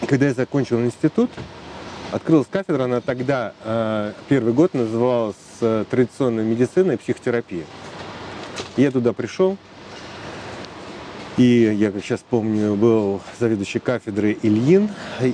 Когда 0.08 0.26
я 0.26 0.34
закончил 0.34 0.80
институт, 0.80 1.30
открылась 2.10 2.48
кафедра, 2.50 2.84
она 2.84 3.00
тогда, 3.00 3.52
э, 3.64 4.12
первый 4.28 4.52
год 4.52 4.74
называлась 4.74 5.36
э, 5.60 5.84
традиционная 5.88 6.42
медицина 6.44 6.92
и 6.92 6.96
психотерапия. 6.96 7.62
Я 8.76 8.90
туда 8.90 9.12
пришел, 9.12 9.56
и 11.36 11.74
я, 11.78 11.90
как 11.90 12.02
сейчас 12.04 12.20
помню, 12.28 12.74
был 12.74 13.20
заведующий 13.40 13.78
кафедры 13.78 14.36
Ильин, 14.42 14.90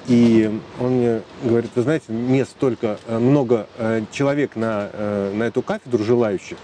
и 0.07 0.61
он 0.81 0.93
мне 0.93 1.23
говорит, 1.43 1.71
вы 1.75 1.83
знаете, 1.83 2.05
не 2.09 2.45
столько 2.45 2.99
э, 3.07 3.19
много 3.19 3.67
э, 3.79 4.03
человек 4.13 4.55
на, 4.57 4.91
э, 4.93 5.33
на 5.35 5.45
эту 5.45 5.61
кафедру 5.63 6.05
желающих, 6.05 6.57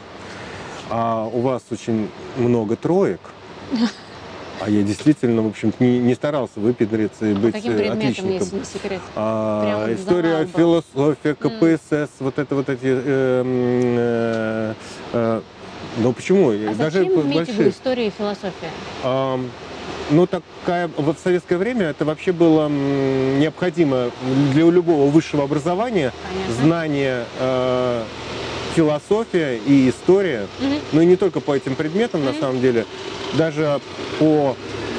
а 0.90 1.28
у 1.32 1.40
вас 1.40 1.62
очень 1.70 2.08
много 2.36 2.76
троек. 2.76 3.20
А 4.60 4.70
я 4.70 4.82
действительно, 4.82 5.42
в 5.42 5.48
общем 5.48 5.74
не, 5.80 5.98
не 5.98 6.14
старался 6.14 6.60
выпендриться 6.60 7.26
и 7.26 7.34
По 7.34 7.40
быть 7.40 7.54
каким 7.54 7.72
э, 7.72 7.76
предметам, 7.76 7.98
отличником. 7.98 8.32
если 8.38 8.56
не 8.58 8.64
секрет? 8.64 9.00
А, 9.16 9.84
Прям 9.84 9.94
история, 9.98 10.46
философия, 10.46 11.34
КПСС, 11.34 12.12
вот 12.20 12.38
это 12.38 12.54
вот 12.54 12.68
эти. 12.68 12.80
э, 12.84 13.40
м, 13.40 13.46
э, 13.98 14.74
э, 15.12 15.40
ну 15.98 16.12
почему? 16.12 16.50
А 16.50 16.74
Даже 16.74 17.00
зачем 17.00 17.12
иметь 17.12 17.14
в 17.14 17.26
виду 17.26 17.34
большие. 17.34 17.70
историю 17.70 18.06
и 18.06 18.10
философию? 18.10 18.70
Ам, 19.02 19.50
ну, 20.10 20.26
такая, 20.26 20.90
вот 20.96 21.18
в 21.18 21.22
советское 21.22 21.56
время 21.56 21.86
это 21.86 22.04
вообще 22.04 22.32
было 22.32 22.68
необходимо 22.68 24.10
для 24.52 24.64
любого 24.70 25.10
высшего 25.10 25.44
образования 25.44 26.12
Понятно. 26.30 26.64
знание 26.64 27.24
э, 27.38 28.04
философия 28.74 29.56
и 29.66 29.88
история. 29.88 30.46
Мгм. 30.60 30.74
Ну 30.92 31.00
и 31.02 31.06
не 31.06 31.16
только 31.16 31.40
по 31.40 31.54
этим 31.54 31.74
предметам, 31.74 32.24
на 32.24 32.32
Мгм. 32.32 32.40
самом 32.40 32.60
деле, 32.60 32.84
даже 33.34 33.80
по 34.18 34.56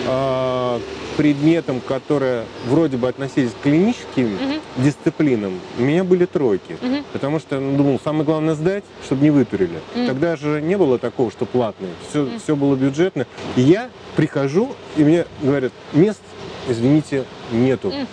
э, 0.07 0.79
предметам, 1.17 1.79
которые 1.81 2.43
вроде 2.67 2.98
бы 2.98 3.07
относились 3.07 3.51
к 3.51 3.63
клиническим 3.63 4.34
Мгм. 4.36 4.60
дисциплинам, 4.77 5.60
у 5.77 5.81
меня 5.81 6.03
были 6.03 6.25
тройки. 6.25 6.77
Мгм. 6.81 7.03
Потому 7.13 7.39
что 7.39 7.60
ну, 7.60 7.77
думал, 7.77 8.00
самое 8.03 8.25
главное 8.25 8.55
сдать, 8.55 8.84
чтобы 9.05 9.24
не 9.24 9.31
вытурили. 9.31 9.79
Мгм. 9.95 10.07
Тогда 10.07 10.36
же 10.36 10.62
не 10.62 10.77
было 10.77 10.98
такого, 11.00 11.31
что 11.31 11.45
платное. 11.45 11.91
Все, 12.10 12.24
Мгм. 12.24 12.39
все 12.39 12.55
было 12.55 12.75
бюджетно. 12.75 13.25
И 13.55 13.62
я 13.62 13.89
прихожу, 14.15 14.75
и 14.98 15.03
мне 15.03 15.25
говорят, 15.41 15.72
мест, 15.93 16.22
извините, 16.69 17.25
нету. 17.51 17.89
Мгм. 17.89 18.07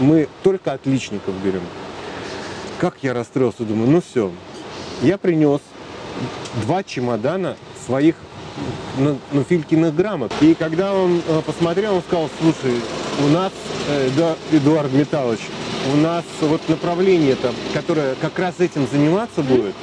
Мы 0.00 0.28
только 0.42 0.72
отличников 0.72 1.34
берем. 1.44 1.62
Как 2.78 2.96
я 3.02 3.12
расстроился, 3.12 3.64
думаю, 3.64 3.90
ну 3.90 4.00
все. 4.00 4.30
Я 5.02 5.18
принес 5.18 5.60
два 6.62 6.82
чемодана 6.82 7.56
своих 7.86 8.14
ну, 8.98 9.18
ну, 9.32 9.44
Филькиных 9.44 9.94
грамот. 9.94 10.32
И 10.40 10.54
когда 10.54 10.92
он 10.92 11.20
э, 11.26 11.42
посмотрел, 11.44 11.96
он 11.96 12.02
сказал, 12.02 12.28
слушай, 12.40 12.76
у 13.24 13.28
нас, 13.28 13.52
э, 13.88 14.08
Эду- 14.08 14.36
Эдуард 14.52 14.92
Михайлович, 14.92 15.40
у 15.92 15.96
нас 15.96 16.24
вот 16.40 16.60
направление-то, 16.68 17.52
которое 17.72 18.14
как 18.16 18.38
раз 18.38 18.56
этим 18.58 18.86
заниматься 18.90 19.42
будет, 19.42 19.74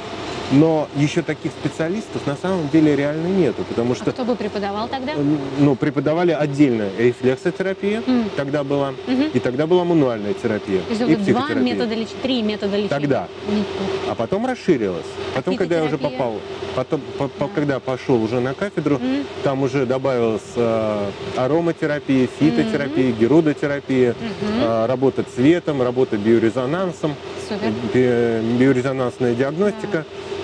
но 0.52 0.88
еще 0.96 1.22
таких 1.22 1.52
специалистов 1.52 2.26
на 2.26 2.36
самом 2.36 2.68
деле 2.70 2.96
реально 2.96 3.26
нету, 3.28 3.64
потому 3.68 3.92
А 3.92 3.96
что 3.96 4.12
кто 4.12 4.24
бы 4.24 4.34
преподавал 4.34 4.88
тогда? 4.88 5.12
э, 5.12 5.22
ну, 5.58 5.76
преподавали 5.76 6.32
отдельно 6.32 6.88
рефлексотерапия, 6.98 8.02
М. 8.06 8.30
тогда 8.36 8.64
была, 8.64 8.92
Мгм. 9.06 9.24
и 9.34 9.38
тогда 9.38 9.66
была 9.66 9.84
мануальная 9.84 10.34
терапия, 10.34 10.80
То 10.82 10.88
есть 10.90 11.00
и 11.02 11.04
вот 11.04 11.14
два 11.24 11.24
психотерапия. 11.42 11.62
метода 11.74 11.94
лечения, 11.94 12.20
три 12.22 12.42
метода 12.42 12.76
лечения. 12.76 12.88
Тогда. 12.88 13.28
Неплохо. 13.46 13.92
А 14.10 14.14
потом 14.14 14.46
расширилось. 14.46 15.06
Потом, 15.34 15.56
когда 15.56 15.76
я 15.78 15.84
уже 15.84 15.98
попал, 15.98 16.36
потом, 16.74 17.00
по- 17.18 17.28
по- 17.28 17.46
Да. 17.46 17.50
когда 17.54 17.80
пошел 17.80 18.22
уже 18.22 18.40
на 18.40 18.54
кафедру, 18.54 18.96
Мгм. 18.96 19.24
там 19.44 19.62
уже 19.62 19.84
добавилась 19.86 20.42
э, 20.56 21.10
ароматерапия, 21.36 22.26
фитотерапия, 22.38 23.12
герудотерапия, 23.12 24.14
Мгм. 24.18 24.62
э, 24.62 24.86
работа 24.86 25.24
цветом, 25.34 25.82
работа 25.82 26.16
биорезонансом, 26.16 27.14
Супер. 27.48 27.70
би- 27.92 28.58
биорезонансная 28.58 29.34
диагностика, 29.34 29.98
э, 29.98 30.37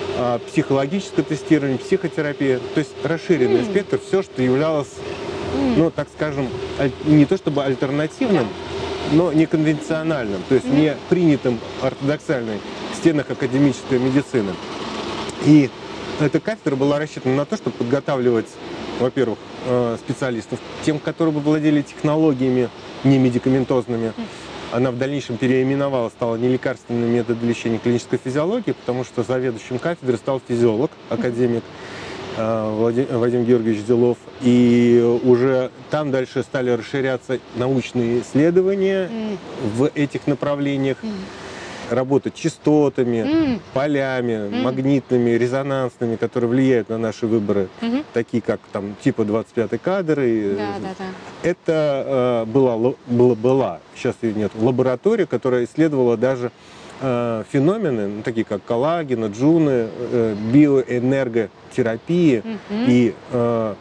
психологическое 0.47 1.23
тестирование, 1.23 1.77
психотерапия. 1.77 2.59
То 2.73 2.79
есть 2.79 2.91
расширенный 3.03 3.59
М. 3.59 3.65
спектр, 3.65 3.99
все, 4.05 4.23
что 4.23 4.41
являлось, 4.41 4.93
М. 5.55 5.79
ну, 5.79 5.91
так 5.91 6.07
скажем, 6.15 6.47
не 7.05 7.25
то 7.25 7.37
чтобы 7.37 7.63
альтернативным, 7.63 8.47
но 9.11 9.31
неконвенциональным, 9.33 10.41
то 10.49 10.55
есть 10.55 10.67
Мгм. 10.67 10.75
не 10.77 10.97
принятым 11.09 11.59
ортодоксальной 11.81 12.59
в 12.93 12.95
стенах 12.95 13.29
академической 13.29 13.99
медицины. 13.99 14.53
И 15.45 15.69
эта 16.19 16.39
кафедра 16.39 16.75
была 16.75 16.97
рассчитана 16.97 17.35
на 17.35 17.45
то, 17.45 17.57
чтобы 17.57 17.77
подготавливать, 17.77 18.47
во-первых, 18.99 19.37
э, 19.67 19.97
специалистов, 19.99 20.59
тем, 20.85 20.99
которые 20.99 21.33
бы 21.33 21.41
владели 21.41 21.81
технологиями 21.81 22.69
не 23.03 23.17
медикаментозными. 23.17 24.13
Она 24.75 24.91
в 24.91 24.97
дальнейшем 24.97 25.37
переименовала, 25.37 26.09
стала 26.09 26.35
не 26.35 26.49
лекарственным 26.49 27.09
методом 27.09 27.47
лечения 27.47 27.77
клинической 27.77 28.19
физиологии, 28.21 28.73
потому 28.73 29.05
что 29.05 29.23
заведующим 29.23 29.79
кафедры 29.79 30.17
стал 30.17 30.41
физиолог, 30.45 30.91
академик 31.07 31.63
э, 32.35 32.75
Влади- 32.77 33.07
Вадим 33.09 33.45
Георгиевич 33.45 33.85
Делов. 33.85 34.17
И 34.41 35.01
уже 35.23 35.71
там 35.91 36.11
дальше 36.11 36.43
стали 36.43 36.71
расширяться 36.71 37.39
научные 37.55 38.19
исследования 38.19 39.07
М. 39.09 39.37
в 39.77 39.89
этих 39.95 40.27
направлениях, 40.27 40.97
М. 41.03 41.13
работать 41.89 42.33
частотами, 42.35 43.17
М. 43.17 43.61
полями, 43.73 44.47
Мгм. 44.49 44.61
магнитными, 44.63 45.31
резонансными, 45.31 46.15
которые 46.15 46.49
влияют 46.49 46.89
на 46.89 46.97
наши 46.97 47.27
выборы, 47.27 47.67
Мгм. 47.81 48.03
такие 48.13 48.41
как 48.41 48.59
там 48.71 48.95
типа 49.03 49.23
25 49.25 49.77
кадр. 49.77 50.19
И, 50.21 50.55
Да, 50.55 50.79
да, 50.81 50.89
да. 50.97 51.05
Это 51.49 52.45
э, 52.47 52.51
была, 52.51 52.93
была, 53.07 53.35
была, 53.35 53.79
сейчас 53.95 54.15
ее 54.21 54.33
нет, 54.33 54.51
лаборатория, 54.55 55.25
которая 55.25 55.65
исследовала 55.65 56.17
даже 56.17 56.51
э, 57.01 57.43
феномены, 57.51 58.07
ну, 58.07 58.21
такие 58.23 58.45
как 58.45 58.63
коллагена, 58.63 59.25
джуны, 59.25 59.87
э, 59.99 60.35
биоэнерготерапии 60.53 62.41
Мгм. 62.43 62.59
и 62.87 63.13
э, 63.31 63.75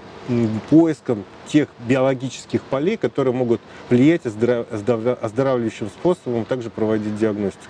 поиском 0.71 1.25
тех 1.47 1.69
биологических 1.87 2.63
полей, 2.63 2.97
которые 2.97 3.35
могут 3.35 3.61
влиять 3.91 4.25
оздора- 4.25 4.67
оздора- 4.71 5.19
оздоравливающим 5.21 5.89
способом, 5.89 6.45
также 6.45 6.71
проводить 6.71 7.17
диагностику. 7.17 7.69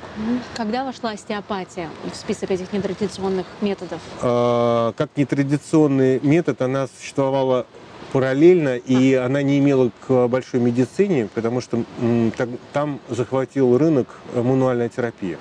Когда 0.56 0.84
вошла 0.84 1.11
остеопатия 1.11 1.88
в 2.11 2.14
список 2.16 2.50
этих 2.50 2.73
нетрадиционных 2.73 3.46
методов? 3.61 4.00
А, 4.23 4.92
Как 4.96 5.11
нетрадиционный 5.16 6.20
метод, 6.20 6.62
она 6.62 6.87
существовала 6.99 7.66
параллельно, 8.12 8.76
и 8.76 9.14
она 9.14 9.42
не 9.42 9.58
имела 9.58 9.90
к 10.06 10.28
большой 10.28 10.61
медицине, 10.61 11.28
потому 11.34 11.61
что 11.61 11.82
там 12.73 13.00
захватил 13.08 13.76
рынок 13.76 14.06
э, 14.34 14.40
мануальная 14.42 14.88
терапия. 14.88 15.37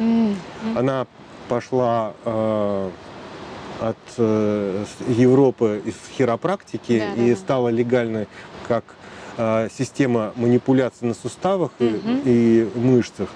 Она 0.75 1.05
пошла 1.49 2.13
э, 2.25 2.89
от 3.81 3.97
э, 4.17 4.85
Европы 5.07 5.81
из 5.85 5.95
хиропрактики 6.17 6.99
Да, 7.15 7.21
и 7.23 7.31
да. 7.31 7.35
стала 7.35 7.69
легальной 7.69 8.27
как 8.67 8.83
э, 9.37 9.67
система 9.77 10.31
манипуляций 10.35 11.07
на 11.07 11.13
суставах 11.13 11.71
и, 11.79 11.85
Мгм. 11.85 12.21
и 12.25 12.69
мышцах. 12.75 13.29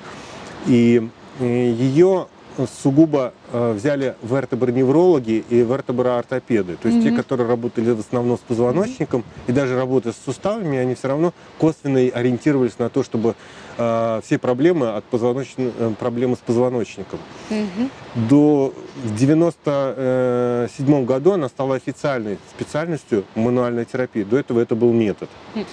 И 0.67 1.07
э, 1.39 1.45
ее 1.45 2.27
сугубо 2.65 3.33
э, 3.51 3.73
взяли 3.73 4.15
вертеброневрологи 4.23 5.43
и 5.49 5.61
вертеброортопеды. 5.61 6.77
То 6.77 6.87
есть 6.87 6.99
mm-hmm. 7.05 7.11
те, 7.11 7.15
которые 7.15 7.47
работали 7.47 7.91
в 7.91 7.99
основном 7.99 8.37
с 8.37 8.41
позвоночником 8.41 9.21
mm-hmm. 9.21 9.49
и 9.49 9.51
даже 9.51 9.75
работая 9.75 10.13
с 10.13 10.17
суставами, 10.25 10.77
они 10.77 10.95
все 10.95 11.09
равно 11.09 11.33
косвенно 11.59 11.99
ориентировались 11.99 12.79
на 12.79 12.89
то, 12.89 13.03
чтобы 13.03 13.35
э, 13.77 14.21
все 14.23 14.37
проблемы 14.37 14.89
от 14.89 15.03
позвоночника, 15.05 15.71
э, 15.77 15.93
проблемы 15.99 16.35
с 16.35 16.39
позвоночником. 16.39 17.19
Mm-hmm. 17.49 17.89
До 18.29 18.73
в 19.03 19.15
97 19.15 21.05
году 21.05 21.33
она 21.33 21.49
стала 21.49 21.75
официальной 21.75 22.39
специальностью 22.49 23.25
мануальной 23.35 23.85
терапии. 23.85 24.23
До 24.23 24.37
этого 24.37 24.59
это 24.59 24.75
был 24.75 24.91
метод. 24.93 25.29
Mm-hmm 25.53 25.65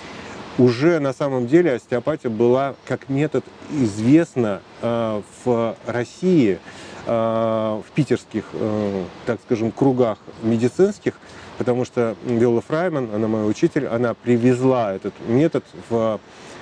уже 0.58 0.98
на 1.00 1.12
самом 1.12 1.46
деле 1.46 1.74
остеопатия 1.74 2.30
была 2.30 2.74
как 2.86 3.08
метод 3.08 3.44
известна 3.70 4.60
э, 4.82 5.22
в 5.44 5.76
России, 5.86 6.58
э, 7.06 7.10
в 7.10 7.84
питерских, 7.94 8.44
э, 8.52 9.04
так 9.26 9.40
скажем, 9.44 9.72
кругах 9.72 10.18
медицинских, 10.42 11.14
потому 11.58 11.84
что 11.84 12.16
Виола 12.24 12.60
Фрайман, 12.60 13.10
она 13.14 13.28
мой 13.28 13.48
учитель, 13.48 13.86
она 13.86 14.14
привезла 14.14 14.92
этот 14.94 15.14
метод 15.26 15.64
в 15.88 16.20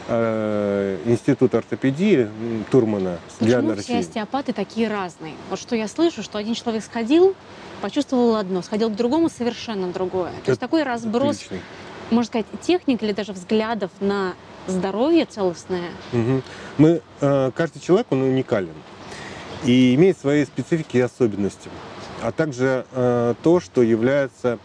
э, 0.08 0.99
Институт 1.04 1.54
ортопедии 1.54 2.28
Турмана 2.70 3.18
для 3.40 3.56
Почему 3.56 3.70
России. 3.70 3.82
все 3.82 3.99
остеопаты 3.99 4.52
такие 4.52 4.88
разные? 4.88 5.34
Вот 5.50 5.58
что 5.58 5.76
я 5.76 5.88
слышу, 5.88 6.22
что 6.22 6.38
один 6.38 6.54
человек 6.54 6.82
сходил, 6.82 7.34
почувствовал 7.80 8.37
одно, 8.37 8.62
сходил 8.62 8.90
к 8.90 8.96
другому 8.96 9.28
совершенно 9.28 9.92
другое. 9.92 10.30
То 10.30 10.38
Это 10.42 10.50
есть 10.52 10.61
такой 10.61 10.82
разброс 10.82 11.37
отличный 11.37 11.61
можно 12.12 12.28
сказать, 12.28 12.47
техник 12.61 13.02
или 13.02 13.12
даже 13.12 13.33
взглядов 13.33 13.90
на 14.00 14.35
здоровье 14.66 15.25
целостное? 15.25 15.90
Угу. 16.12 16.42
Мы, 16.78 17.02
э, 17.21 17.50
каждый 17.54 17.81
человек, 17.81 18.07
он 18.11 18.23
уникален 18.23 18.75
и 19.64 19.95
имеет 19.95 20.19
свои 20.19 20.45
специфики 20.45 20.97
и 20.97 21.00
особенности, 21.00 21.71
а 22.21 22.33
также 22.33 22.87
э, 22.92 23.35
то, 23.42 23.61
что 23.61 23.83
является 23.83 24.59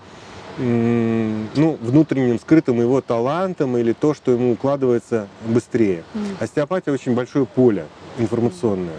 ну, 0.59 1.77
внутренним 1.81 2.39
скрытым 2.39 2.81
его 2.81 2.99
талантом 3.01 3.77
или 3.77 3.93
то, 3.93 4.15
что 4.15 4.31
ему 4.31 4.53
укладывается 4.53 5.27
быстрее. 5.45 6.03
Остеопатия 6.39 6.91
очень 6.91 7.13
большое 7.13 7.45
поле 7.45 7.85
информационное. 8.17 8.95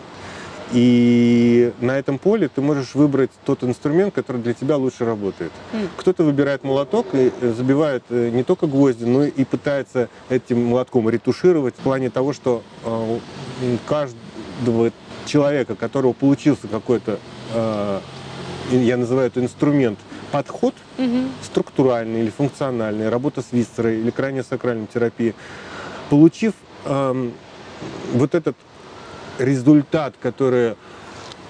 И 0.72 1.72
на 1.80 1.98
этом 1.98 2.18
поле 2.18 2.48
ты 2.48 2.60
можешь 2.60 2.94
выбрать 2.94 3.30
тот 3.46 3.64
инструмент, 3.64 4.14
который 4.14 4.42
для 4.42 4.52
тебя 4.52 4.76
лучше 4.76 5.04
работает. 5.04 5.50
Mm. 5.72 5.88
Кто-то 5.96 6.24
выбирает 6.24 6.62
молоток 6.62 7.06
и 7.14 7.32
э, 7.40 7.52
забивает 7.56 8.04
э, 8.10 8.28
не 8.30 8.42
только 8.42 8.66
гвозди, 8.66 9.04
но 9.04 9.24
и 9.24 9.44
пытается 9.44 10.10
этим 10.28 10.66
молотком 10.66 11.08
ретушировать 11.08 11.74
в 11.74 11.78
плане 11.78 12.10
того, 12.10 12.34
что 12.34 12.62
э, 12.84 13.18
каждого 13.86 14.92
человека, 15.24 15.74
которого 15.74 16.12
получился 16.12 16.68
какой-то, 16.68 17.18
я 18.70 18.96
называю 18.96 19.26
это 19.26 19.40
инструмент, 19.40 19.98
подход 20.32 20.74
mm-hmm. 20.96 21.28
структуральный 21.42 22.20
или 22.20 22.30
функциональный, 22.30 23.10
работа 23.10 23.42
с 23.42 23.52
висцерой 23.52 24.00
или 24.00 24.10
крайне 24.10 24.42
сакральной 24.42 24.86
терапии, 24.86 25.34
получив 26.08 26.54
эм, 26.86 27.32
вот 28.14 28.34
этот 28.34 28.56
результат, 29.38 30.14
который 30.20 30.74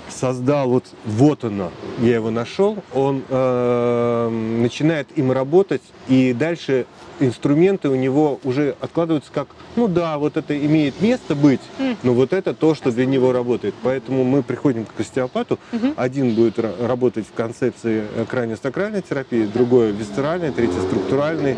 создал, 0.09 0.71
вот, 0.71 0.85
вот 1.05 1.45
оно, 1.45 1.71
я 2.01 2.17
его 2.17 2.31
нашел, 2.31 2.79
он 2.95 3.23
э, 3.29 4.29
начинает 4.61 5.09
им 5.17 5.33
работать, 5.33 5.83
и 6.09 6.33
дальше 6.33 6.87
инструменты 7.21 7.89
у 7.89 7.95
него 7.95 8.41
уже 8.45 8.77
откладываются 8.81 9.31
как, 9.33 9.49
ну 9.77 9.89
да, 9.89 10.19
вот 10.19 10.37
это 10.37 10.57
имеет 10.59 11.01
место 11.01 11.35
быть, 11.35 11.61
но 12.03 12.13
вот 12.15 12.33
это 12.33 12.55
то, 12.55 12.75
что 12.75 12.91
для 12.91 13.07
него 13.07 13.33
работает. 13.33 13.75
Поэтому 13.83 14.25
мы 14.25 14.43
приходим 14.43 14.85
к 14.85 15.01
остеопату, 15.01 15.59
один 15.97 16.35
будет 16.35 16.59
работать 16.59 17.27
в 17.27 17.33
концепции 17.33 18.05
крайне-сакральной 18.29 19.03
терапии, 19.03 19.45
другой 19.45 19.93
висцеральной, 19.93 20.53
третий 20.53 20.81
структуральной, 20.81 21.57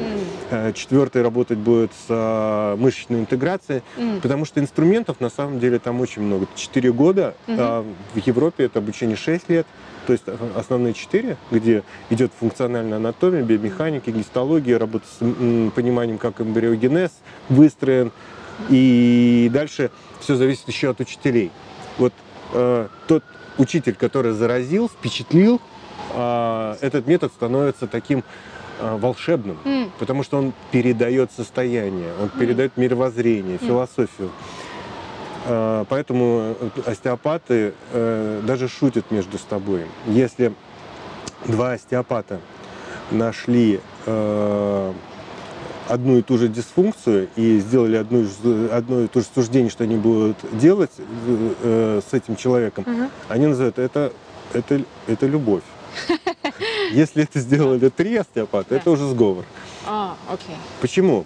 э, 0.50 0.72
четвертый 0.72 1.22
работать 1.22 1.58
будет 1.58 1.90
с 1.92 2.06
э, 2.08 2.76
мышечной 2.76 3.20
интеграцией, 3.20 3.82
потому 4.22 4.44
что 4.44 4.60
инструментов 4.60 5.20
на 5.20 5.30
самом 5.30 5.60
деле 5.60 5.78
там 5.78 6.00
очень 6.00 6.22
много. 6.22 6.46
Четыре 6.54 6.92
года, 6.92 7.34
а 7.46 7.84
в 8.14 8.18
Европе 8.26 8.64
это 8.64 8.78
обучение 8.78 9.16
6 9.16 9.48
лет, 9.48 9.66
то 10.10 10.14
есть 10.14 10.40
основные 10.56 10.92
четыре, 10.92 11.36
где 11.52 11.84
идет 12.10 12.32
функциональная 12.36 12.96
анатомия, 12.96 13.42
биомеханика, 13.42 14.10
гистология, 14.10 14.76
работа 14.76 15.04
с 15.06 15.18
пониманием, 15.70 16.18
как 16.18 16.40
эмбриогенез 16.40 17.12
выстроен. 17.48 18.10
И 18.70 19.48
дальше 19.54 19.92
все 20.18 20.34
зависит 20.34 20.66
еще 20.66 20.90
от 20.90 20.98
учителей. 20.98 21.52
Вот 21.96 22.12
э, 22.54 22.88
тот 23.06 23.22
учитель, 23.56 23.94
который 23.94 24.32
заразил, 24.32 24.88
впечатлил, 24.88 25.60
э, 26.12 26.76
этот 26.80 27.06
метод 27.06 27.32
становится 27.32 27.86
таким 27.86 28.24
э, 28.80 28.96
волшебным, 28.96 29.58
mm. 29.64 29.90
потому 30.00 30.24
что 30.24 30.38
он 30.38 30.52
передает 30.72 31.30
состояние, 31.30 32.12
он 32.20 32.26
mm. 32.26 32.38
передает 32.40 32.76
мировоззрение, 32.76 33.58
mm. 33.58 33.64
философию. 33.64 34.32
Э, 35.46 35.84
поэтому 35.88 36.56
остеопаты 36.86 37.74
э, 37.92 38.42
даже 38.44 38.68
шутят 38.68 39.10
между 39.10 39.38
собой. 39.38 39.86
Если 40.06 40.52
два 41.46 41.72
остеопата 41.72 42.40
нашли 43.10 43.80
э, 44.06 44.92
одну 45.88 46.18
и 46.18 46.22
ту 46.22 46.38
же 46.38 46.48
дисфункцию 46.48 47.28
и 47.36 47.58
сделали 47.58 47.96
одну, 47.96 48.26
одно 48.72 49.00
и 49.00 49.06
то 49.08 49.20
же 49.20 49.26
суждение, 49.34 49.70
что 49.70 49.84
они 49.84 49.96
будут 49.96 50.36
делать 50.52 50.92
э, 50.98 52.00
с 52.08 52.14
этим 52.14 52.36
человеком, 52.36 52.84
угу. 52.86 53.10
они 53.28 53.46
называют 53.46 53.78
это, 53.78 54.12
это, 54.52 54.82
это 55.06 55.26
любовь. 55.26 55.62
Если 56.92 57.24
это 57.24 57.40
сделали 57.40 57.88
три 57.88 58.16
остеопата, 58.16 58.74
это 58.74 58.90
уже 58.90 59.08
сговор. 59.08 59.44
А, 59.86 60.16
окей. 60.28 60.56
Почему? 60.80 61.24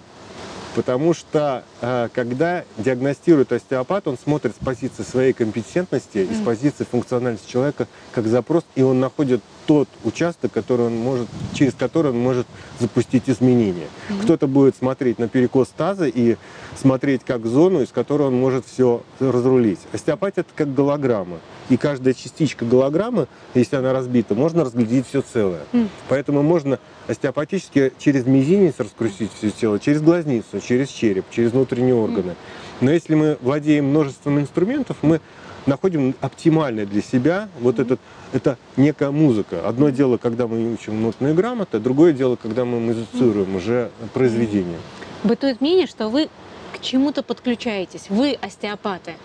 Потому 0.75 1.13
что 1.13 1.63
э, 1.81 2.09
когда 2.13 2.65
диагностирует 2.77 3.53
остеопат, 3.53 4.07
он 4.07 4.17
смотрит 4.17 4.53
с 4.59 4.63
позиции 4.63 5.03
своей 5.03 5.31
компетентности 5.31 6.17
и 6.17 6.33
с 6.33 6.43
позиции 6.43 6.83
функциональности 6.83 7.49
человека 7.49 7.87
как 8.11 8.27
запрос, 8.27 8.65
и 8.75 8.81
он 8.81 8.99
находит 8.99 9.41
тот 9.65 9.87
участок, 10.03 10.51
который 10.51 10.87
он 10.87 10.97
может, 10.97 11.27
через 11.53 11.73
который 11.73 12.11
он 12.11 12.19
может 12.19 12.45
запустить 12.79 13.29
изменения. 13.29 13.87
Mm-hmm. 14.09 14.23
Кто-то 14.23 14.47
будет 14.47 14.75
смотреть 14.75 15.17
на 15.17 15.27
перекос 15.27 15.69
таза 15.69 16.07
и 16.07 16.35
смотреть 16.75 17.23
как 17.25 17.45
зону, 17.45 17.81
из 17.81 17.89
которой 17.89 18.27
он 18.27 18.35
может 18.35 18.65
все 18.65 19.01
разрулить. 19.19 19.79
Остеопатия 19.93 20.41
это 20.41 20.51
как 20.55 20.73
голограмма. 20.73 21.39
И 21.69 21.77
каждая 21.77 22.13
частичка 22.13 22.65
голограммы, 22.65 23.27
если 23.53 23.77
она 23.77 23.93
разбита, 23.93 24.35
можно 24.35 24.65
разглядеть 24.65 25.07
все 25.07 25.21
целое. 25.21 25.63
Mm. 25.71 25.87
Поэтому 26.09 26.43
можно 26.43 26.79
остеопатически 27.07 27.93
через 27.97 28.25
мизинец 28.25 28.75
раскрутить 28.79 29.31
все 29.37 29.51
тело, 29.51 29.79
через 29.79 30.01
глазницу, 30.01 30.59
через 30.59 30.89
череп, 30.89 31.25
через 31.31 31.51
внутренние 31.51 31.95
органы. 31.95 32.35
Но 32.81 32.91
если 32.91 33.15
мы 33.15 33.37
владеем 33.41 33.85
множеством 33.85 34.39
инструментов, 34.39 34.97
мы 35.01 35.21
находим 35.65 36.15
оптимальное 36.21 36.85
для 36.85 37.01
себя 37.01 37.49
вот 37.59 37.79
этот, 37.79 37.99
это 38.33 38.57
некая 38.77 39.11
музыка. 39.11 39.67
Одно 39.67 39.89
дело, 39.89 40.17
когда 40.17 40.47
мы 40.47 40.73
учим 40.73 41.01
нотные 41.01 41.33
грамоты, 41.33 41.79
другое 41.79 42.13
дело, 42.13 42.35
когда 42.35 42.65
мы 42.65 42.79
музицируем 42.79 43.55
уже 43.55 43.91
произведение. 44.13 44.79
Бытует 45.23 45.61
мнение, 45.61 45.87
что 45.87 46.09
вы 46.09 46.29
к 46.73 46.81
чему-то 46.81 47.23
подключаетесь. 47.23 48.09
Вы 48.09 48.37
остеопаты 48.41 49.15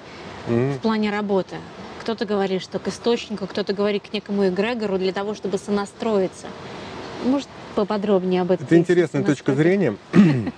mm-hmm. 0.49 0.75
в 0.75 0.79
плане 0.79 1.11
работы. 1.11 1.57
Кто-то 2.01 2.25
говорит, 2.25 2.63
что 2.63 2.79
к 2.79 2.89
источнику, 2.89 3.47
кто-то 3.47 3.75
говорит 3.75 4.09
к 4.09 4.13
некому 4.13 4.49
эгрегору 4.49 4.99
для 4.99 5.13
того, 5.13 5.35
чтобы 5.35 5.59
сонастроиться. 5.59 6.47
Может, 7.25 7.49
поподробнее 7.75 8.43
об 8.43 8.51
этом? 8.51 8.67
Это 8.67 8.77
интересная 8.77 9.23
точка 9.23 9.55
зрения. 9.55 9.97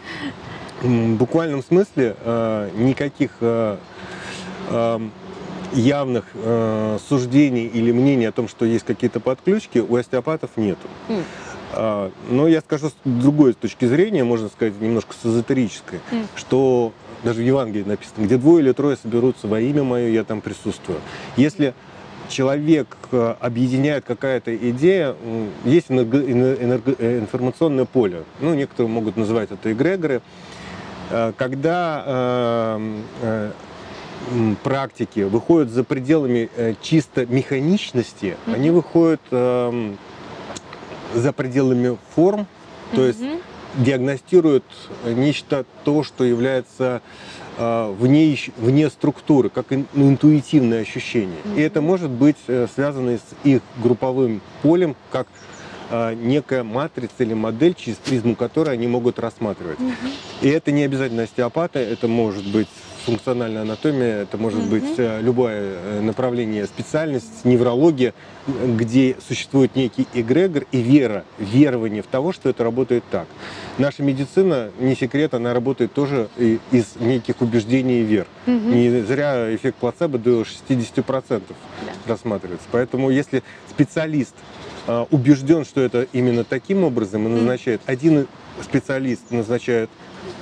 В 0.83 1.17
буквальном 1.17 1.63
смысле 1.63 2.17
э, 2.25 2.71
никаких 2.75 3.31
э, 3.41 3.77
эм, 4.71 5.13
явных 5.73 6.25
э, 6.35 6.99
суждений 7.09 7.67
или 7.67 7.93
мнений 7.93 8.27
о 8.27 8.33
том, 8.33 8.49
что 8.49 8.65
есть 8.65 8.85
какие-то 8.85 9.21
подключки, 9.21 9.79
у 9.79 9.95
остеопатов 9.95 10.51
нету. 10.57 10.89
Mm. 11.09 11.23
А, 11.75 12.13
но 12.29 12.49
я 12.49 12.61
скажу 12.61 12.89
с 12.89 12.95
другой 13.05 13.55
точки 13.55 13.87
зрения, 13.87 14.25
можно 14.25 14.49
сказать, 14.49 14.79
немножко 14.81 15.15
с 15.15 15.25
эзотерической, 15.25 16.01
mm. 16.11 16.27
что 16.37 16.93
даже 17.23 17.41
в 17.41 17.47
Евангелии 17.47 17.85
написано, 17.85 18.25
где 18.25 18.37
двое 18.37 18.65
или 18.65 18.73
трое 18.73 18.97
соберутся 18.97 19.47
во 19.47 19.61
имя 19.61 19.83
мое, 19.83 20.09
я 20.09 20.25
там 20.25 20.41
присутствую. 20.41 20.99
Если 21.37 21.75
человек 22.33 22.97
э, 23.13 23.35
объединяет 23.41 24.05
какая-то 24.05 24.57
идея, 24.71 25.15
есть 25.65 25.91
энерго, 25.91 26.19
энерго, 26.19 26.95
э, 26.99 27.19
информационное 27.19 27.85
поле. 27.85 28.25
Ну, 28.41 28.55
некоторые 28.55 28.91
могут 28.91 29.17
называть 29.17 29.51
это 29.53 29.73
эгрегоры. 29.73 30.23
Э, 31.11 31.33
когда 31.37 32.79
практики 34.63 35.21
выходят 35.21 35.71
за 35.71 35.83
пределами 35.83 36.49
чисто 36.81 37.27
механичности, 37.27 38.37
mm-hmm. 38.47 38.55
они 38.55 38.71
выходят 38.71 39.21
э, 39.33 39.95
за 41.13 41.33
пределами 41.33 41.99
форм, 42.15 42.47
то 42.93 43.01
mm-hmm. 43.01 43.07
есть 43.09 43.21
диагностируют 43.79 44.65
нечто 45.05 45.65
то, 45.83 46.05
что 46.05 46.23
является 46.23 47.03
вне, 47.59 48.39
вне 48.57 48.91
структуры, 48.91 49.49
как 49.51 49.73
ин, 49.73 49.87
интуитивное 49.95 50.83
ощущение. 50.83 51.39
Mm-hmm. 51.45 51.59
И 51.59 51.61
это 51.61 51.81
может 51.81 52.11
быть 52.11 52.37
э, 52.47 52.67
связано 52.75 53.19
с 53.19 53.23
их 53.45 53.63
групповым 53.83 54.41
полем, 54.63 54.97
как 55.11 55.29
э, 55.91 56.15
некая 56.15 56.63
матрица 56.63 57.15
или 57.19 57.35
модель, 57.35 57.75
через 57.75 57.99
призму 57.99 58.37
которой 58.37 58.75
они 58.75 58.87
могут 58.87 59.19
рассматривать. 59.19 59.79
Mm-hmm. 59.79 60.13
И 60.43 60.49
это 60.49 60.73
не 60.73 60.83
обязательно 60.83 61.25
остеопаты, 61.25 61.79
это 61.81 62.09
может 62.09 62.47
быть 62.47 62.69
функциональная 63.05 63.63
анатомия, 63.63 64.23
это 64.23 64.39
может 64.39 64.61
mm-hmm. 64.61 64.71
быть 64.71 64.99
э, 64.99 65.21
любое 65.21 65.77
э, 65.77 66.01
направление, 66.01 66.67
специальность, 66.67 67.45
неврология, 67.45 68.15
где 68.47 69.17
существует 69.27 69.77
некий 69.77 70.07
эгрегор 70.15 70.67
и 70.73 70.79
вера, 70.79 71.25
верование 71.39 72.03
в 72.03 72.07
того, 72.07 72.33
что 72.33 72.49
это 72.49 72.65
работает 72.65 73.05
так. 73.11 73.27
Наша 73.79 74.03
медицина, 74.03 74.71
не 74.79 74.95
секрет, 74.95 75.35
она 75.35 75.55
работает 75.55 75.93
тоже 75.93 76.29
из 76.37 76.97
неких 77.01 77.41
убеждений 77.41 78.01
и 78.01 78.05
вер. 78.05 78.27
Mm-hmm. 78.47 78.75
Не 78.75 79.03
зря 79.03 79.55
эффект 79.55 79.77
плацебо 79.79 80.19
до 80.19 80.43
60% 80.43 81.43
да. 81.49 81.55
рассматривается. 82.07 82.67
Поэтому 82.71 83.11
если 83.11 83.43
специалист 83.69 84.35
э, 84.87 85.05
убежден, 85.11 85.65
что 85.65 85.81
это 85.81 86.07
именно 86.13 86.45
таким 86.45 86.85
образом 86.85 87.27
и 87.27 87.31
назначает, 87.31 87.81
mm-hmm. 87.81 87.93
один 87.93 88.27
специалист 88.63 89.31
назначает 89.31 89.91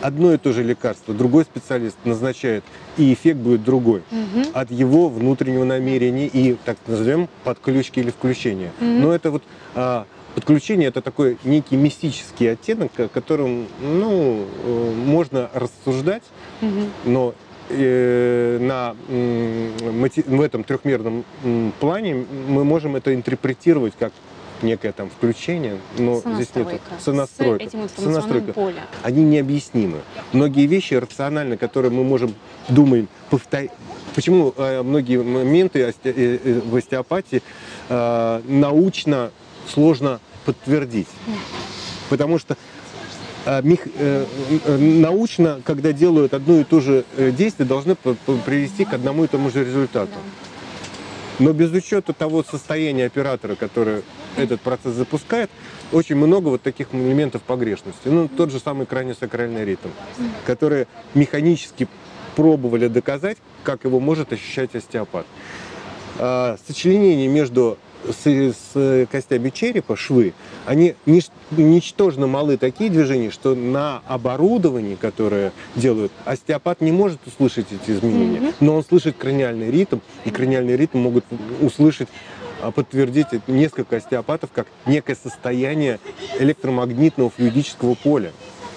одно 0.01 0.33
и 0.33 0.37
то 0.37 0.53
же 0.53 0.63
лекарство, 0.63 1.15
другой 1.15 1.45
специалист 1.45 1.97
назначает, 2.05 2.65
и 2.97 3.13
эффект 3.13 3.39
будет 3.39 3.65
другой 3.65 4.03
угу. 4.11 4.49
от 4.53 4.71
его 4.71 5.09
внутреннего 5.09 5.65
намерения 5.65 6.27
и, 6.27 6.57
так 6.65 6.77
назовем, 6.87 7.29
подключки 7.45 8.01
или 8.01 8.11
включения. 8.11 8.73
Угу. 8.81 8.87
Но 8.87 9.13
это 9.13 9.31
вот 9.31 9.43
а, 9.75 10.07
подключение 10.35 10.89
это 10.89 11.03
такой 11.03 11.39
некий 11.45 11.77
мистический 11.77 12.53
оттенок, 12.53 12.93
о 12.99 13.09
котором 13.09 13.67
ну, 13.81 14.47
э, 14.65 14.93
можно 15.07 15.51
рассуждать, 15.55 16.23
угу. 16.63 16.81
но 17.05 17.35
э, 17.69 18.59
на, 18.61 18.97
в 19.09 20.41
этом 20.41 20.65
трехмерном 20.65 21.25
плане 21.81 22.27
мы 22.49 22.65
можем 22.65 22.97
это 22.97 23.15
интерпретировать 23.15 23.95
как 23.99 24.13
некое 24.63 24.93
там 24.93 25.11
включение, 25.11 25.79
но 25.99 26.21
здесь 26.35 26.49
нет 26.55 26.81
сонастройка. 27.01 27.65
С 27.65 27.69
этим 27.69 27.89
сонастройка. 27.97 28.53
Поле. 28.53 28.83
Они 29.03 29.23
необъяснимы. 29.23 29.99
Многие 30.33 30.67
вещи 30.67 30.95
рационально, 30.95 31.57
которые 31.57 31.93
мы 31.93 32.05
можем 32.05 32.35
думаем 32.69 33.09
повторять. 33.31 33.71
Почему 34.15 34.53
э, 34.57 34.83
многие 34.83 35.23
моменты 35.23 35.81
э, 35.81 35.93
э, 36.05 36.61
в 36.65 36.77
остеопатии 36.77 37.43
э, 37.89 38.43
научно 38.47 39.31
сложно 39.69 40.21
подтвердить? 40.45 41.09
Потому 42.09 42.39
что 42.39 42.57
мех, 43.63 43.87
научно, 44.67 45.61
когда 45.65 45.93
делают 45.93 46.35
одно 46.35 46.61
и 46.61 46.65
то 46.65 46.81
же 46.81 47.05
действие, 47.17 47.67
должны 47.67 47.95
привести 47.95 48.85
к 48.85 48.93
одному 48.93 49.25
и 49.25 49.29
тому 49.29 49.49
же 49.51 49.65
результату. 49.65 50.13
Но 51.41 51.55
без 51.55 51.73
учета 51.73 52.13
того 52.13 52.45
состояния 52.45 53.07
оператора, 53.07 53.55
который 53.55 54.03
этот 54.37 54.61
процесс 54.61 54.93
запускает, 54.93 55.51
очень 55.91 56.17
много 56.17 56.49
вот 56.49 56.61
таких 56.63 56.89
элементов 56.93 57.41
погрешности. 57.43 58.09
Ну, 58.09 58.29
тот 58.29 58.53
же 58.53 58.61
самый 58.61 58.87
крайне-сакральный 58.87 59.65
ритм, 59.65 59.89
который 60.45 60.87
механически 61.15 61.89
пробовали 62.37 62.89
доказать, 62.89 63.39
как 63.65 63.85
его 63.85 64.01
может 64.01 64.35
ощущать 64.35 64.75
остеопат. 64.75 65.25
А, 66.19 66.59
сочленение 66.69 67.27
между 67.27 67.79
с, 68.09 68.55
с 68.75 69.07
костями 69.11 69.51
черепа, 69.51 69.97
швы, 69.97 70.33
они 70.67 70.95
нич, 71.07 71.27
ничтожно 71.51 72.27
малы 72.27 72.57
такие 72.57 72.91
движения, 72.91 73.31
что 73.31 73.55
на 73.55 74.03
оборудовании, 74.07 74.95
которое 74.95 75.53
делают, 75.77 76.13
остеопат 76.25 76.81
не 76.81 76.93
может 76.93 77.19
услышать 77.27 77.67
эти 77.71 77.91
изменения, 77.93 78.39
mm-hmm. 78.39 78.55
но 78.61 78.77
он 78.77 78.85
слышит 78.85 79.17
краниальный 79.17 79.71
ритм, 79.71 79.99
и 80.25 80.31
краниальный 80.31 80.77
ритм 80.77 80.99
могут 80.99 81.25
услышать 81.61 82.09
а, 82.63 82.71
подтвердить 82.71 83.29
несколько 83.49 83.97
остеопатов 83.97 84.51
как 84.53 84.67
некое 84.87 85.15
состояние 85.15 85.99
электромагнитного 86.39 87.31
флюидического 87.31 87.95
поля, 87.95 88.33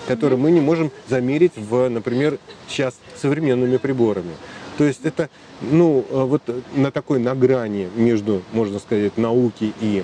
которое 0.08 0.38
мы 0.38 0.52
не 0.52 0.62
можем 0.62 0.92
замерить, 1.10 1.54
в, 1.56 1.90
например, 1.90 2.38
сейчас 2.68 2.96
современными 3.22 3.78
приборами. 3.78 4.32
То 4.78 4.84
есть 4.84 5.06
это 5.06 5.30
ну, 5.62 6.06
э, 6.10 6.24
вот 6.24 6.42
на 6.76 6.92
такой 6.92 7.20
на 7.20 7.36
грани 7.36 7.90
между, 7.96 8.42
можно 8.54 8.80
сказать, 8.80 9.18
науки 9.18 9.74
и 9.82 10.04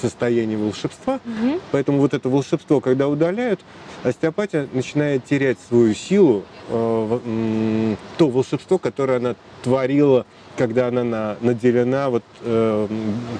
состоянием 0.00 0.60
волшебства. 0.60 1.20
Угу. 1.24 1.60
Поэтому 1.72 1.98
вот 1.98 2.14
это 2.14 2.28
волшебство, 2.28 2.80
когда 2.80 3.08
удаляют, 3.08 3.60
остеопатия 4.02 4.68
начинает 4.72 5.24
терять 5.24 5.58
свою 5.68 5.94
силу, 5.94 6.44
э, 6.68 7.96
то 8.18 8.28
волшебство, 8.28 8.78
которое 8.78 9.18
она 9.18 9.34
творила, 9.62 10.26
когда 10.56 10.88
она 10.88 11.04
на, 11.04 11.36
наделена 11.40 12.10
вот, 12.10 12.24
э, 12.42 12.88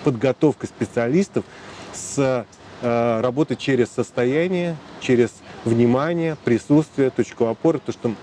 подготовкой 0.05 0.69
специалистов 0.69 1.45
с 1.93 2.47
э, 2.83 3.21
работы 3.21 3.57
через 3.57 3.91
состояние, 3.91 4.77
через 5.01 5.31
внимание, 5.65 6.37
присутствие, 6.45 7.11
точку 7.11 7.47
опоры, 7.47 7.79
то, 7.79 7.93
что 7.93 8.15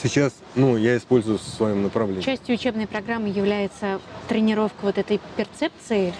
Сейчас, 0.00 0.32
ну, 0.54 0.76
я 0.76 0.96
использую 0.96 1.38
в 1.38 1.42
своем 1.42 1.82
направлении. 1.82 2.22
Частью 2.22 2.54
учебной 2.54 2.86
программы 2.86 3.28
является 3.28 4.00
тренировка 4.28 4.76
вот 4.82 4.98
этой 4.98 5.20
перцепции, 5.36 6.14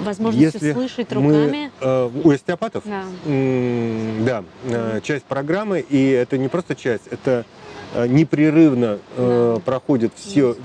возможности 0.00 0.54
Если 0.54 0.72
слышать 0.72 1.12
руками. 1.12 1.70
Мы, 1.80 1.86
э, 1.86 2.10
у 2.24 2.30
остеопатов? 2.30 2.84
Да. 2.86 3.02
М- 3.26 4.24
да, 4.24 4.44
э, 4.64 5.00
часть 5.02 5.24
программы, 5.24 5.80
и 5.80 6.10
это 6.10 6.38
не 6.38 6.46
просто 6.48 6.76
часть, 6.76 7.08
это 7.08 7.44
непрерывно 7.94 8.98
э, 9.16 9.58
проходит 9.64 10.12
все, 10.14 10.56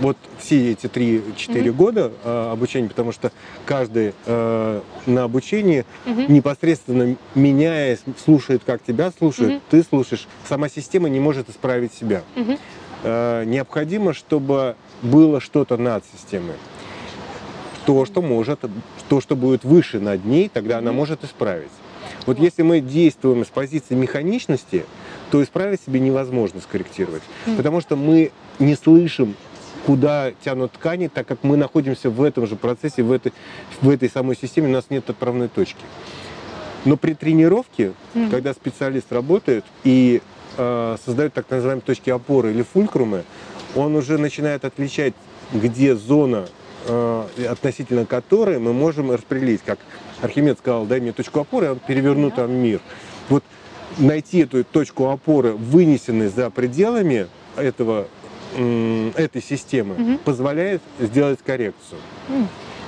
вот 0.00 0.16
все 0.38 0.72
эти 0.72 0.86
3-4 0.86 1.68
угу. 1.68 1.76
года 1.76 2.12
э, 2.24 2.50
обучения, 2.52 2.88
потому 2.88 3.12
что 3.12 3.32
каждый 3.64 4.14
э, 4.26 4.80
на 5.06 5.24
обучении 5.24 5.84
угу. 6.06 6.22
непосредственно 6.28 7.16
меняясь, 7.34 8.00
слушает, 8.24 8.62
как 8.64 8.82
тебя 8.82 9.12
слушает, 9.16 9.54
угу. 9.54 9.60
ты 9.70 9.82
слушаешь, 9.82 10.28
сама 10.48 10.68
система 10.68 11.08
не 11.08 11.20
может 11.20 11.50
исправить 11.50 11.92
себя. 11.92 12.22
Угу. 12.36 12.58
Э, 13.02 13.44
необходимо, 13.44 14.14
чтобы 14.14 14.76
было 15.02 15.40
что-то 15.40 15.76
над 15.76 16.04
системой. 16.12 16.56
То, 17.84 18.04
что 18.04 18.22
может, 18.22 18.60
то, 19.08 19.20
что 19.20 19.36
будет 19.36 19.64
выше 19.64 20.00
над 20.00 20.24
ней, 20.24 20.48
тогда 20.52 20.78
она 20.78 20.92
может 20.92 21.22
исправить. 21.24 21.70
Вот 22.26 22.38
если 22.38 22.62
мы 22.62 22.80
действуем 22.80 23.44
с 23.44 23.48
позиции 23.48 23.94
механичности, 23.94 24.84
то 25.30 25.42
исправить 25.42 25.80
себе 25.80 26.00
невозможно 26.00 26.60
скорректировать. 26.60 27.22
Mm. 27.46 27.56
Потому 27.56 27.80
что 27.80 27.96
мы 27.96 28.32
не 28.58 28.74
слышим 28.74 29.36
куда 29.86 30.32
тянут 30.44 30.72
ткани, 30.72 31.06
так 31.06 31.28
как 31.28 31.44
мы 31.44 31.56
находимся 31.56 32.10
в 32.10 32.20
этом 32.22 32.46
же 32.48 32.56
процессе, 32.56 33.04
в 33.04 33.12
этой, 33.12 33.32
в 33.80 33.88
этой 33.88 34.10
самой 34.10 34.36
системе, 34.36 34.68
у 34.68 34.72
нас 34.72 34.86
нет 34.90 35.08
отправной 35.08 35.48
точки. 35.48 35.84
Но 36.84 36.96
при 36.96 37.14
тренировке, 37.14 37.92
mm. 38.14 38.30
когда 38.30 38.52
специалист 38.52 39.12
работает 39.12 39.64
и 39.84 40.20
э, 40.56 40.96
создает 41.04 41.34
так 41.34 41.48
называемые 41.50 41.82
точки 41.82 42.10
опоры 42.10 42.50
или 42.50 42.62
фулькрумы, 42.62 43.24
он 43.76 43.94
уже 43.94 44.18
начинает 44.18 44.64
отличать, 44.64 45.14
где 45.52 45.94
зона, 45.94 46.48
э, 46.88 47.24
относительно 47.48 48.06
которой 48.06 48.58
мы 48.58 48.72
можем 48.72 49.12
распределить. 49.12 49.62
Как 49.64 49.78
Архимед 50.22 50.58
сказал, 50.58 50.86
дай 50.86 51.00
мне 51.00 51.12
точку 51.12 51.40
опоры, 51.40 51.72
он 51.72 51.78
переверну 51.78 52.30
там 52.30 52.52
мир. 52.52 52.80
Вот 53.28 53.44
найти 53.98 54.40
эту 54.40 54.64
точку 54.64 55.10
опоры, 55.10 55.52
вынесенной 55.52 56.28
за 56.28 56.50
пределами 56.50 57.28
этого, 57.56 58.08
этой 58.54 59.42
системы, 59.42 59.94
угу. 59.94 60.18
позволяет 60.18 60.82
сделать 60.98 61.40
коррекцию. 61.44 62.00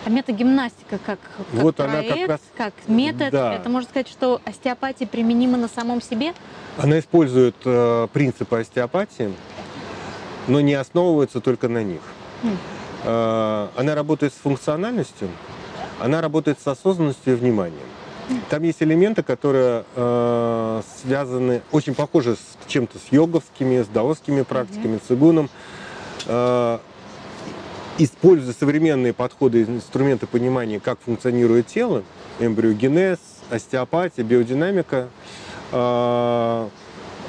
А 0.07 0.11
метагимнастика 0.11 0.99
как, 1.05 1.19
как 1.19 1.47
вот 1.53 1.77
проект, 1.77 2.13
она 2.13 2.17
как, 2.17 2.29
раз, 2.29 2.41
как 2.57 2.73
метод, 2.87 3.31
да. 3.31 3.55
это 3.55 3.69
можно 3.69 3.91
сказать, 3.91 4.09
что 4.09 4.41
остеопатия 4.45 5.07
применима 5.07 5.59
на 5.59 5.69
самом 5.69 6.01
себе? 6.01 6.33
Она 6.79 6.99
использует 7.01 7.57
э, 7.65 8.07
принципы 8.13 8.61
остеопатии, 8.61 9.31
но 10.47 10.61
не 10.61 10.75
основывается 10.75 11.41
только 11.41 11.69
на 11.69 11.83
них. 11.83 12.01
Mm. 12.43 12.57
Э, 13.05 13.69
она 13.77 13.95
работает 13.95 14.33
с 14.33 14.37
функциональностью, 14.37 15.29
она 16.01 16.21
работает 16.21 16.59
с 16.61 16.67
осознанностью 16.67 17.35
и 17.35 17.37
вниманием. 17.37 17.87
Там 18.51 18.63
есть 18.63 18.83
элементы, 18.83 19.23
которые 19.23 19.85
э, 19.95 20.83
связаны, 21.01 21.63
очень 21.73 21.95
похожи 21.95 22.37
с 22.37 22.71
чем-то 22.71 22.99
с 22.99 23.11
йоговскими, 23.11 23.83
с 23.83 23.87
даосскими 23.87 24.43
практиками, 24.43 24.97
mm-hmm. 24.97 25.09
цигуном. 25.09 25.51
Э, 26.27 26.79
используя 27.97 28.53
современные 28.53 29.15
подходы, 29.15 29.63
инструменты 29.63 30.27
понимания, 30.27 30.79
как 30.79 30.99
функционирует 31.01 31.69
тело, 31.69 32.05
эмбриогенез, 32.39 33.19
остеопатия, 33.51 34.25
биодинамика, 34.25 35.09
э, 35.73 36.69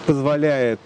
позволяет 0.06 0.82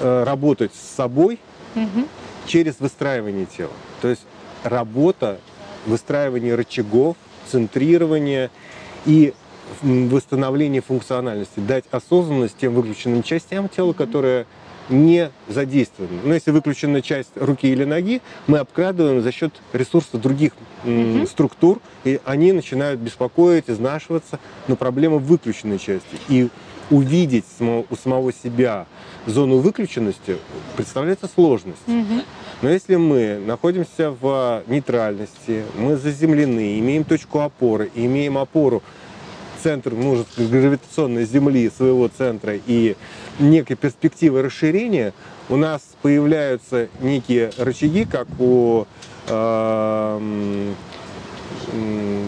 э, 0.00 0.24
работать 0.24 0.72
с 0.74 0.96
собой 0.96 1.38
mm-hmm. 1.76 2.08
через 2.46 2.80
выстраивание 2.80 3.46
тела. 3.46 3.72
То 4.02 4.08
есть 4.08 4.22
работа, 4.64 5.38
выстраивание 5.86 6.54
рычагов, 6.54 7.16
центрирование– 7.50 8.50
и 9.06 9.34
восстановление 9.82 10.82
функциональности, 10.82 11.60
дать 11.60 11.84
осознанность 11.90 12.56
тем 12.58 12.74
выключенным 12.74 13.22
частям 13.22 13.68
тела, 13.68 13.92
которые 13.92 14.46
не 14.88 15.30
задействованы. 15.48 16.20
Но 16.24 16.32
если 16.32 16.50
выключена 16.50 17.02
часть 17.02 17.30
руки 17.36 17.68
или 17.68 17.84
ноги, 17.84 18.22
мы 18.46 18.58
обкрадываем 18.58 19.20
за 19.22 19.32
счет 19.32 19.52
ресурса 19.74 20.16
других 20.16 20.52
м, 20.84 21.26
структур, 21.26 21.80
и 22.04 22.20
они 22.24 22.52
начинают 22.52 22.98
беспокоить, 22.98 23.68
изнашиваться, 23.68 24.38
но 24.66 24.76
проблема 24.76 25.18
в 25.18 25.24
выключенной 25.24 25.78
части. 25.78 26.16
И 26.28 26.48
увидеть 26.90 27.44
у 27.60 27.96
самого 28.02 28.32
себя 28.32 28.86
зону 29.26 29.58
выключенности 29.58 30.38
представляется 30.74 31.28
сложность. 31.28 31.86
Но 32.60 32.70
если 32.70 32.96
мы 32.96 33.38
находимся 33.38 34.10
в 34.10 34.64
нейтральности, 34.66 35.62
мы 35.76 35.96
заземлены, 35.96 36.80
имеем 36.80 37.04
точку 37.04 37.40
опоры, 37.40 37.88
имеем 37.94 38.36
опору 38.36 38.82
центр 39.62 39.92
множества 39.92 40.42
гравитационной 40.42 41.24
Земли, 41.24 41.70
своего 41.70 42.08
центра 42.08 42.54
и 42.66 42.96
некой 43.38 43.76
перспективы 43.76 44.42
расширения, 44.42 45.12
у 45.48 45.56
нас 45.56 45.82
появляются 46.02 46.88
некие 47.00 47.52
рычаги, 47.58 48.04
как 48.04 48.26
у 48.40 48.86
м, 49.28 50.74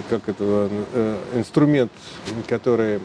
как 0.08 0.28
это 0.28 0.68
э, 0.92 1.16
инструмент, 1.34 1.90
который 2.46 3.00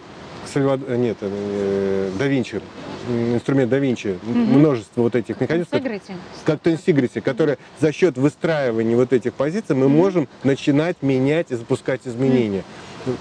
Сальвад... 0.51 0.87
нет, 0.89 1.17
э, 1.21 2.11
да 2.17 2.27
Винчи, 2.27 2.61
инструмент 3.09 3.69
да 3.69 3.77
Винчи, 3.79 4.17
множество 4.23 5.01
вот 5.01 5.15
этих 5.15 5.39
механизмов, 5.41 5.69
Сыграйте. 5.71 6.15
как 6.45 6.59
тенсигрити, 6.61 7.19
которые 7.19 7.57
за 7.79 7.91
счет 7.91 8.17
выстраивания 8.17 8.95
вот 8.95 9.13
этих 9.13 9.33
позиций 9.33 9.75
мы 9.75 9.89
можем 9.89 10.27
начинать 10.43 10.97
менять 11.01 11.51
и 11.51 11.55
запускать 11.55 12.01
изменения. 12.05 12.63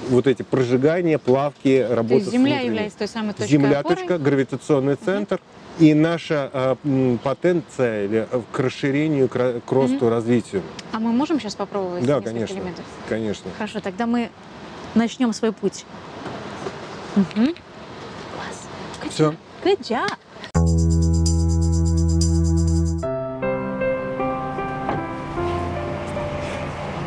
Вот 0.08 0.26
эти 0.26 0.42
прожигания, 0.42 1.18
плавки, 1.18 1.84
То 1.86 1.94
работа 1.94 2.14
есть 2.14 2.30
Земля 2.32 2.52
внутренней. 2.54 2.66
является 2.68 2.98
той 2.98 3.08
самой 3.08 3.34
точкой 3.34 3.50
Земля 3.50 3.80
опоры. 3.80 3.96
точка, 3.96 4.18
гравитационный 4.18 4.96
центр 4.96 5.40
и 5.78 5.92
наша 5.92 6.50
э, 6.84 7.16
потенция 7.22 8.04
или, 8.06 8.26
э, 8.30 8.40
к 8.50 8.58
расширению, 8.60 9.28
к, 9.28 9.60
к 9.60 9.72
росту, 9.72 10.08
развитию. 10.08 10.62
А 10.92 11.00
мы 11.00 11.12
можем 11.12 11.38
сейчас 11.38 11.54
попробовать 11.54 12.06
Да, 12.06 12.22
конечно. 12.22 12.54
элементов? 12.54 12.84
Конечно. 13.10 13.50
Хорошо, 13.58 13.80
тогда 13.80 14.06
мы 14.06 14.30
начнем 14.94 15.34
свой 15.34 15.52
путь. 15.52 15.84
Мгм. 17.16 17.46
Класс. 17.46 19.10
Все. 19.10 19.34
Good 19.64 19.80
job. 19.80 20.06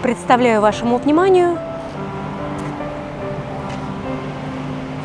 Представляю 0.02 0.62
вашему 0.62 0.98
вниманию 0.98 1.60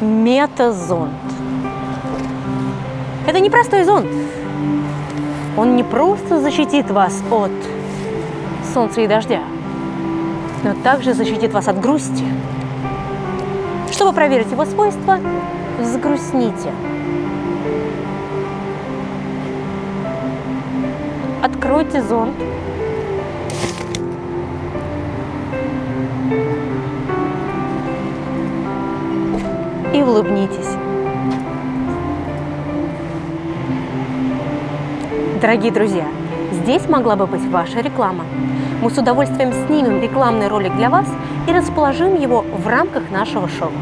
метазонд. 0.00 1.12
Это 3.26 3.38
не 3.38 3.50
простой 3.50 3.84
зонд. 3.84 4.06
Он 5.58 5.76
не 5.76 5.84
просто 5.84 6.40
защитит 6.40 6.90
вас 6.90 7.22
от 7.30 7.52
солнца 8.72 9.02
и 9.02 9.06
дождя, 9.06 9.42
но 10.64 10.72
также 10.82 11.12
защитит 11.12 11.52
вас 11.52 11.68
от 11.68 11.78
грусти. 11.78 12.24
Чтобы 13.90 14.14
проверить 14.14 14.50
его 14.50 14.64
свойства, 14.64 15.18
загрустните. 15.82 16.72
Откройте 21.42 22.00
зонд 22.00 22.34
и 29.92 30.02
улыбнитесь. 30.02 30.76
Дорогие 35.40 35.72
друзья, 35.72 36.06
здесь 36.52 36.88
могла 36.88 37.16
бы 37.16 37.26
быть 37.26 37.44
ваша 37.50 37.80
реклама. 37.80 38.24
Мы 38.80 38.88
с 38.88 38.96
удовольствием 38.96 39.52
снимем 39.66 40.00
рекламный 40.00 40.46
ролик 40.46 40.76
для 40.76 40.90
вас 40.90 41.08
и 41.48 41.52
расположим 41.52 42.20
его 42.20 42.42
в 42.42 42.68
рамках 42.68 43.10
нашего 43.10 43.48
шоу. 43.48 43.72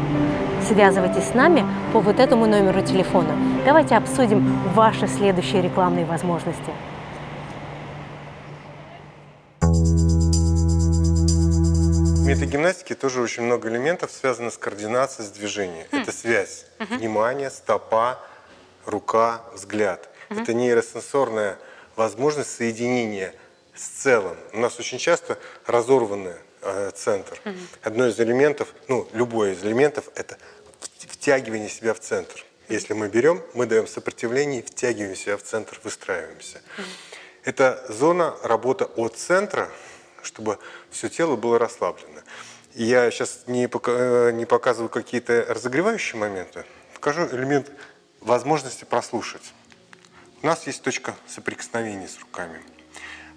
Связывайтесь 0.67 1.25
с 1.25 1.35
нами 1.35 1.63
по 1.93 1.99
вот 1.99 2.19
этому 2.19 2.47
номеру 2.47 2.81
телефона. 2.81 3.35
Давайте 3.67 3.97
обсудим 3.97 4.43
ваши 4.73 5.07
следующие 5.07 5.61
рекламные 5.61 6.05
возможности. 6.05 6.71
Метагимнастике 12.35 12.95
тоже 12.95 13.21
очень 13.21 13.43
много 13.43 13.69
элементов 13.69 14.11
связано 14.11 14.51
с 14.51 14.57
координацией, 14.57 15.27
с 15.27 15.31
движением. 15.31 15.85
Это 15.91 16.11
связь. 16.11 16.65
Внимание, 16.79 17.49
стопа, 17.49 18.19
рука, 18.85 19.41
взгляд. 19.53 20.09
Это 20.29 20.53
нейросенсорная 20.53 21.57
возможность 21.95 22.55
соединения 22.55 23.33
с 23.75 23.83
целым. 23.83 24.37
У 24.53 24.59
нас 24.59 24.79
очень 24.79 24.97
часто 24.97 25.37
разорванный 25.65 26.35
э, 26.61 26.91
центр. 26.95 27.39
Одно 27.81 28.07
из 28.07 28.19
элементов, 28.19 28.73
ну, 28.87 29.07
любой 29.13 29.53
из 29.53 29.63
элементов, 29.63 30.05
это 30.15 30.37
втягивание 30.99 31.69
себя 31.69 31.93
в 31.93 31.99
центр. 31.99 32.45
Если 32.69 32.93
мы 32.93 33.09
берем, 33.09 33.41
мы 33.53 33.65
даем 33.65 33.87
сопротивление, 33.87 34.63
втягиваем 34.63 35.15
себя 35.15 35.35
в 35.37 35.43
центр, 35.43 35.79
выстраиваемся. 35.83 36.61
Это 37.43 37.83
зона 37.89 38.35
работы 38.43 38.85
от 38.85 39.17
центра, 39.17 39.69
чтобы 40.21 40.59
все 40.91 41.09
тело 41.09 41.35
было 41.35 41.57
расслаблено. 41.57 42.21
Я 42.75 43.09
сейчас 43.11 43.43
не, 43.47 43.67
пока- 43.67 43.91
э, 43.91 44.31
не 44.31 44.45
показываю 44.45 44.89
какие-то 44.89 45.45
разогревающие 45.49 46.19
моменты, 46.19 46.65
покажу 46.93 47.27
элемент 47.31 47.71
возможности 48.19 48.85
прослушать. 48.85 49.53
У 50.41 50.47
нас 50.47 50.67
есть 50.67 50.81
точка 50.81 51.15
соприкосновения 51.27 52.07
с 52.07 52.19
руками. 52.19 52.61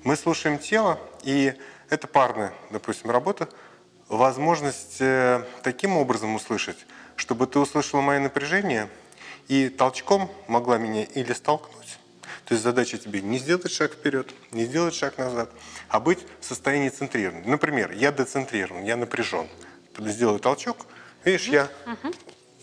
Мы 0.04 0.16
слушаем 0.16 0.58
тело, 0.58 1.00
и 1.22 1.54
это 1.90 2.06
парная, 2.06 2.52
допустим, 2.70 3.10
работа. 3.10 3.48
Возможность 4.08 5.00
э, 5.00 5.44
таким 5.62 5.96
образом 5.96 6.34
услышать, 6.34 6.86
чтобы 7.16 7.46
ты 7.46 7.58
услышала 7.58 8.00
мое 8.00 8.20
напряжение 8.20 8.88
и 9.48 9.68
толчком 9.68 10.30
могла 10.46 10.78
меня 10.78 11.04
или 11.04 11.32
столкнуть. 11.32 11.98
То 12.44 12.54
есть 12.54 12.62
задача 12.62 12.98
тебе 12.98 13.20
не 13.22 13.38
сделать 13.38 13.70
шаг 13.72 13.92
вперед, 13.92 14.32
не 14.50 14.64
сделать 14.64 14.94
шаг 14.94 15.18
назад, 15.18 15.50
а 15.88 16.00
быть 16.00 16.20
в 16.40 16.44
состоянии 16.44 16.88
центрирования. 16.88 17.48
Например, 17.48 17.90
я 17.92 18.12
децентрирован, 18.12 18.84
я 18.84 18.96
напряжен. 18.96 19.48
Сделаю 19.98 20.40
толчок, 20.40 20.86
видишь, 21.24 21.46
я 21.48 21.68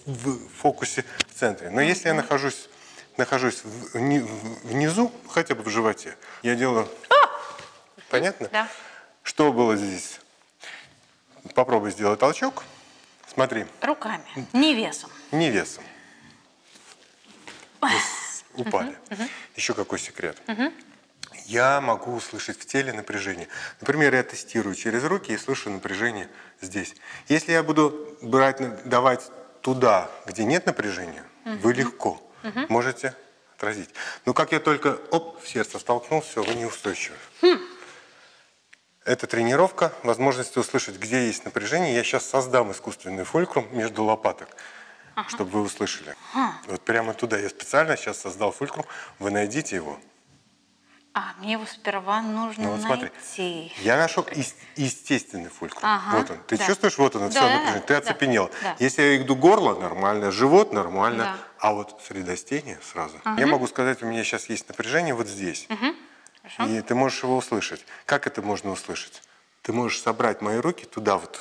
в 0.05 0.49
фокусе 0.49 1.05
в 1.29 1.39
центре. 1.39 1.69
Но 1.69 1.81
если 1.81 2.07
я 2.09 2.13
нахожусь, 2.13 2.69
нахожусь 3.17 3.61
внизу, 3.93 5.11
хотя 5.29 5.55
бы 5.55 5.63
в 5.63 5.69
животе, 5.69 6.15
я 6.43 6.55
делаю... 6.55 6.87
Понятно? 8.09 8.49
Да. 8.51 8.67
Что 9.23 9.53
было 9.53 9.75
здесь? 9.77 10.19
Попробуй 11.55 11.91
сделать 11.91 12.19
толчок. 12.19 12.63
Смотри, 13.33 13.65
Руками, 13.81 14.25
не 14.51 14.75
весом. 14.75 15.09
не 15.31 15.49
весом. 15.49 15.83
Упали. 18.55 18.95
Еще 19.55 19.73
какой 19.73 19.99
секрет? 19.99 20.37
Я 21.45 21.81
могу 21.81 22.13
услышать 22.13 22.59
в 22.59 22.65
теле 22.65 22.93
напряжение. 22.93 23.47
Например, 23.79 24.13
я 24.13 24.23
тестирую 24.23 24.75
через 24.75 25.03
руки 25.03 25.33
и 25.33 25.37
слышу 25.37 25.69
напряжение 25.69 26.29
здесь. 26.61 26.95
Если 27.27 27.51
я 27.51 27.63
буду 27.63 28.17
брать, 28.21 28.87
давать 28.87 29.31
туда, 29.61 30.09
где 30.25 30.43
нет 30.43 30.65
напряжения, 30.65 31.23
вы 31.45 31.73
легко 31.73 32.21
можете 32.69 33.15
отразить. 33.57 33.89
Но 34.25 34.33
как 34.33 34.51
я 34.51 34.59
только 34.59 34.99
оп, 35.11 35.41
в 35.41 35.47
сердце 35.47 35.79
столкнул, 35.79 36.21
все, 36.21 36.43
вы 36.43 36.53
неустойчивы. 36.55 37.15
Это 39.03 39.25
тренировка, 39.25 39.93
возможность 40.03 40.55
услышать, 40.57 40.97
где 40.97 41.25
есть 41.25 41.43
напряжение. 41.43 41.95
Я 41.95 42.03
сейчас 42.03 42.25
создам 42.25 42.71
искусственный 42.71 43.23
фулькрум 43.23 43.67
между 43.71 44.03
лопаток, 44.03 44.49
чтобы 45.29 45.51
вы 45.51 45.61
услышали. 45.61 46.15
Вот 46.67 46.81
прямо 46.81 47.13
туда 47.13 47.37
я 47.37 47.49
специально 47.49 47.95
сейчас 47.97 48.19
создал 48.21 48.51
фулькрум. 48.51 48.85
Вы 49.19 49.31
найдите 49.31 49.75
его. 49.75 49.99
А, 51.13 51.33
мне 51.39 51.53
его 51.53 51.65
сперва 51.65 52.21
нужно 52.21 52.63
Ну 52.63 52.71
вот 52.71 52.81
смотри. 52.81 53.09
найти. 53.11 53.73
Я 53.79 53.97
нашел 53.97 54.25
ес- 54.33 54.55
естественный 54.77 55.49
фулькрум. 55.49 55.83
Ага, 55.83 56.17
вот 56.17 56.31
он. 56.31 56.37
Ты 56.47 56.57
да. 56.57 56.65
чувствуешь, 56.65 56.97
вот 56.97 57.15
он, 57.17 57.29
все 57.29 57.39
Да, 57.41 57.47
да, 57.47 57.53
напряжение. 57.55 57.81
да, 57.81 57.85
Ты 57.87 57.93
да, 57.93 57.99
оцепенел. 57.99 58.51
да. 58.63 58.75
Если 58.79 59.01
я 59.01 59.17
иду 59.17 59.35
горло, 59.35 59.77
нормально. 59.77 60.31
Живот, 60.31 60.71
нормально. 60.71 61.23
Да. 61.25 61.37
А 61.59 61.73
вот 61.73 62.01
средостение 62.07 62.79
сразу. 62.81 63.19
Я 63.37 63.45
могу 63.45 63.67
сказать, 63.67 64.01
у 64.01 64.05
меня 64.05 64.23
сейчас 64.23 64.47
есть 64.47 64.69
напряжение 64.69 65.13
вот 65.13 65.27
здесь. 65.27 65.67
Хорошо. 66.43 66.73
И 66.73 66.81
ты 66.81 66.95
можешь 66.95 67.21
его 67.23 67.35
услышать. 67.35 67.85
Как 68.05 68.25
это 68.25 68.41
можно 68.41 68.71
услышать? 68.71 69.21
Ты 69.63 69.73
можешь 69.73 70.01
собрать 70.01 70.41
мои 70.41 70.57
руки 70.59 70.85
туда 70.85 71.17
вот, 71.17 71.37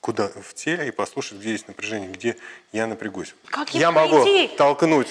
куда 0.00 0.28
в 0.28 0.54
теле 0.54 0.88
и 0.88 0.90
послушать, 0.90 1.38
где 1.38 1.52
есть 1.52 1.68
напряжение, 1.68 2.08
где 2.10 2.36
я 2.72 2.86
напрягусь. 2.86 3.34
Как 3.46 3.74
я 3.74 3.90
могу 3.90 4.24
толкнуть 4.56 5.08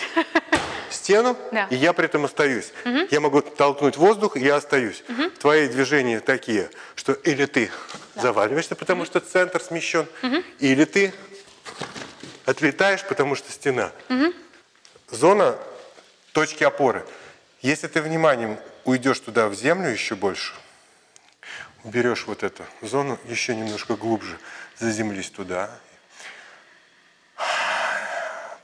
стену, 0.90 1.38
Да. 1.52 1.68
и 1.70 1.76
я 1.76 1.94
при 1.94 2.06
этом 2.06 2.26
остаюсь. 2.26 2.72
Я 3.12 3.20
могу 3.20 3.42
толкнуть 3.42 3.98
воздух, 3.98 4.38
и 4.38 4.40
я 4.40 4.56
остаюсь. 4.56 5.04
Твои 5.40 5.68
движения 5.68 6.20
такие, 6.20 6.70
что 6.96 7.14
или 7.14 7.46
ты 7.46 7.70
заваливаешься, 8.16 8.76
потому 8.76 9.06
что 9.06 9.20
центр 9.20 9.62
смещен, 9.62 10.08
или 10.60 10.86
ты 10.86 11.14
отлетаешь, 12.46 13.04
потому 13.04 13.36
что 13.36 13.52
стена. 13.52 13.92
Зона 15.10 15.58
точки 16.34 16.64
опоры. 16.64 17.06
Если 17.62 17.88
ты 17.88 18.02
вниманием 18.02 18.58
уйдешь 18.86 19.20
туда 19.20 19.48
в 19.50 19.54
землю 19.56 19.90
еще 19.90 20.16
больше, 20.16 20.54
уберешь 21.84 22.26
вот 22.28 22.44
эту 22.44 22.64
зону 22.82 23.18
еще 23.26 23.56
немножко 23.56 23.96
глубже, 23.96 24.38
заземлись 24.80 25.30
туда, 25.30 25.70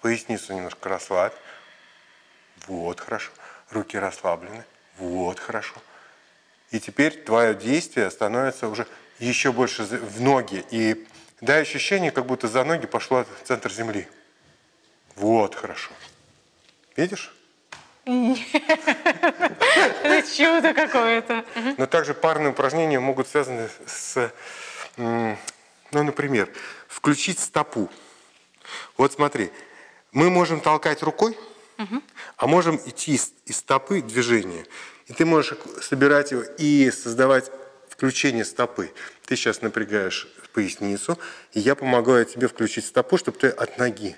поясницу 0.02 0.54
немножко 0.54 0.89
расслабь, 0.89 1.34
вот, 2.67 2.99
хорошо, 2.99 3.32
руки 3.71 3.97
расслаблены, 3.97 4.63
вот, 4.97 5.39
хорошо. 5.39 5.76
И 6.71 6.80
теперь 6.80 7.23
твое 7.23 7.54
действие 7.54 8.10
становится 8.12 8.67
уже 8.67 8.88
еще 9.19 9.52
больше 9.52 9.84
в 9.84 10.21
ноги, 10.21 10.65
и 10.71 11.08
дай 11.41 11.62
ощущение, 11.62 12.12
как 12.12 12.26
будто 12.26 12.47
за 12.47 12.63
ноги 12.63 12.86
пошло 12.86 13.23
в 13.23 13.47
центр 13.47 13.71
земли. 13.71 14.08
Вот, 15.15 15.56
хорошо. 15.56 15.91
Видишь? 16.95 17.34
Это 18.06 18.36
чудо 20.36 20.73
какое-то. 20.73 21.45
Но 21.78 21.86
также 21.86 22.13
парные 22.13 22.49
упражнения 22.49 22.99
могут 22.99 23.28
связаны 23.28 23.69
с, 23.86 24.32
ну, 25.93 26.03
например, 26.03 26.49
включить 26.88 27.39
стопу. 27.39 27.89
Вот 28.97 29.13
смотри, 29.13 29.51
мы 30.12 30.29
можем 30.29 30.60
толкать 30.60 31.03
рукой, 31.03 31.38
а 32.38 32.47
можем 32.47 32.79
идти 32.86 33.15
из, 33.15 33.34
из 33.45 33.58
стопы 33.58 34.01
движение. 34.01 34.65
И 35.08 35.13
ты 35.13 35.25
можешь 35.25 35.58
собирать 35.82 36.32
его 36.32 36.43
и 36.58 36.91
создавать 36.91 37.51
включение 37.89 38.45
стопы. 38.45 38.91
Ты 39.25 39.36
сейчас 39.36 39.62
напрягаешь 39.62 40.27
поясницу, 40.53 41.17
и 41.51 41.60
я 41.60 41.75
помогаю 41.75 42.25
тебе 42.25 42.47
включить 42.47 42.86
стопу, 42.86 43.17
чтобы 43.17 43.38
ты 43.38 43.47
от 43.47 43.77
ноги 43.77 44.15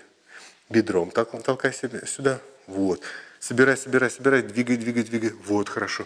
бедром 0.70 1.12
толкай 1.12 1.74
себя 1.74 2.06
сюда. 2.06 2.40
Вот. 2.68 3.02
Собирай, 3.40 3.78
собирай, 3.78 4.10
собирай, 4.10 4.42
двигай, 4.42 4.76
двигай, 4.76 5.04
двигай. 5.04 5.32
Вот, 5.46 5.70
хорошо. 5.70 6.06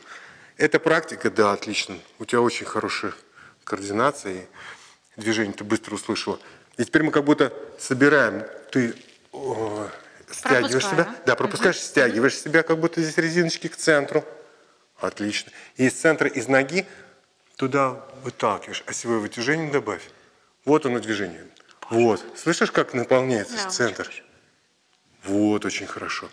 Эта 0.57 0.79
практика, 0.79 1.31
да, 1.31 1.53
отлично. 1.53 1.97
У 2.19 2.25
тебя 2.25 2.41
очень 2.41 2.65
хорошая 2.65 3.13
координация 3.63 4.47
движение 5.19 5.53
ты 5.53 5.63
быстро 5.63 5.95
услышала. 5.95 6.39
И 6.77 6.85
теперь 6.85 7.03
мы 7.03 7.11
как 7.11 7.25
будто 7.25 7.53
собираем. 7.77 8.45
Ты 8.71 8.95
о, 9.31 9.87
стягиваешь 10.31 10.83
Пропускаю. 10.83 11.05
себя. 11.05 11.15
Да, 11.25 11.35
пропускаешь, 11.35 11.75
угу. 11.75 11.83
стягиваешь 11.83 12.39
себя, 12.39 12.63
как 12.63 12.79
будто 12.79 13.01
здесь 13.01 13.17
резиночки 13.17 13.67
к 13.67 13.75
центру. 13.75 14.23
Отлично. 14.99 15.51
И 15.77 15.87
из 15.87 15.93
центра, 15.93 16.27
из 16.27 16.47
ноги 16.47 16.85
туда 17.55 18.05
выталкиваешь. 18.23 18.83
Осевое 18.85 19.19
вытяжение 19.19 19.71
добавь. 19.71 20.03
Вот 20.65 20.85
оно 20.85 20.99
движение. 20.99 21.45
Вот. 21.89 22.23
Слышишь, 22.35 22.71
как 22.71 22.93
наполняется 22.93 23.57
Да, 23.63 23.69
центр? 23.69 24.09
Вот, 25.23 25.65
очень 25.65 25.87
хорошо. 25.87 26.29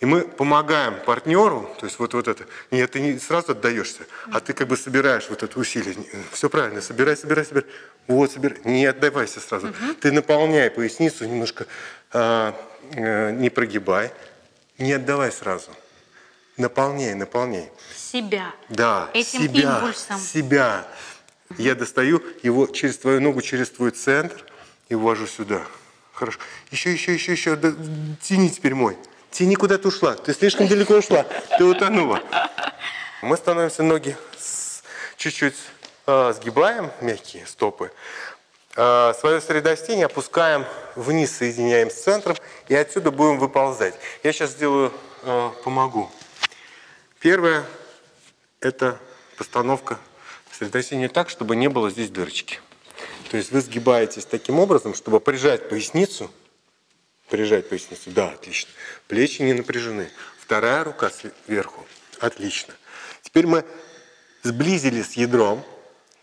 И 0.00 0.06
мы 0.06 0.22
помогаем 0.22 0.96
партнеру, 1.06 1.70
то 1.78 1.86
есть 1.86 1.98
вот, 1.98 2.14
вот 2.14 2.28
это. 2.28 2.44
Нет, 2.70 2.90
ты 2.90 3.00
не 3.00 3.18
сразу 3.18 3.52
отдаешься, 3.52 4.02
а 4.32 4.40
ты 4.40 4.52
как 4.52 4.68
бы 4.68 4.76
собираешь 4.76 5.28
вот 5.30 5.42
это 5.42 5.58
усилие. 5.58 5.96
Все 6.32 6.50
правильно, 6.50 6.80
собирай, 6.80 7.16
собирай, 7.16 7.44
собирай. 7.44 7.68
Вот, 8.06 8.32
собирай. 8.32 8.58
Не 8.64 8.86
отдавайся 8.86 9.40
сразу. 9.40 9.72
Ты 10.00 10.12
наполняй 10.12 10.70
поясницу 10.70 11.24
немножко, 11.24 11.66
а, 12.12 12.54
а, 12.96 13.30
не 13.30 13.50
прогибай. 13.50 14.10
Не 14.78 14.92
отдавай 14.94 15.30
сразу. 15.30 15.70
Наполняй, 16.56 17.14
наполняй. 17.14 17.70
Себя. 17.96 18.52
Да, 18.68 19.10
Этим 19.14 19.42
себя, 19.42 19.78
импульсом. 19.78 20.18
себя. 20.18 20.86
Я 21.56 21.74
достаю 21.74 22.22
его 22.42 22.66
через 22.66 22.98
твою 22.98 23.20
ногу, 23.20 23.40
через 23.42 23.70
твой 23.70 23.90
центр 23.90 24.44
и 24.88 24.94
ввожу 24.94 25.26
сюда. 25.26 25.62
Хорошо. 26.12 26.38
Еще, 26.70 26.92
еще, 26.92 27.14
еще, 27.14 27.32
еще. 27.32 27.56
Тяни 28.22 28.50
теперь 28.50 28.74
мой. 28.74 28.96
Тяни, 29.34 29.56
куда 29.56 29.78
ты 29.78 29.88
ушла. 29.88 30.14
Ты 30.14 30.32
слишком 30.32 30.68
далеко 30.68 30.94
ушла. 30.94 31.26
Ты 31.58 31.64
утонула. 31.64 32.22
Мы 33.20 33.36
становимся 33.36 33.82
ноги 33.82 34.16
чуть-чуть 35.16 35.56
э, 36.06 36.32
сгибаем, 36.36 36.92
мягкие 37.00 37.44
стопы. 37.44 37.90
Э, 38.76 39.12
свое 39.18 39.40
средостение 39.40 40.06
опускаем 40.06 40.64
вниз, 40.94 41.36
соединяем 41.36 41.90
с 41.90 41.94
центром. 41.94 42.36
И 42.68 42.76
отсюда 42.76 43.10
будем 43.10 43.40
выползать. 43.40 43.96
Я 44.22 44.32
сейчас 44.32 44.50
сделаю, 44.50 44.92
э, 45.24 45.50
помогу. 45.64 46.12
Первое– 47.18 47.64
это 48.60 49.00
постановка 49.36 49.98
средостения 50.52 51.08
так, 51.08 51.28
чтобы 51.28 51.56
не 51.56 51.68
было 51.68 51.90
здесь 51.90 52.10
дырочки. 52.10 52.60
То 53.32 53.36
есть 53.36 53.50
вы 53.50 53.62
сгибаетесь 53.62 54.26
таким 54.26 54.60
образом, 54.60 54.94
чтобы 54.94 55.18
прижать 55.18 55.68
поясницу. 55.68 56.30
Прижать 57.28 57.68
поясницу. 57.68 58.10
Да, 58.10 58.30
отлично. 58.30 58.70
Плечи 59.08 59.42
не 59.42 59.54
напряжены. 59.54 60.08
Вторая 60.38 60.84
рука 60.84 61.10
сверху. 61.10 61.86
Отлично. 62.20 62.74
Теперь 63.22 63.46
мы 63.46 63.64
сблизились 64.42 65.12
с 65.12 65.12
ядром. 65.14 65.64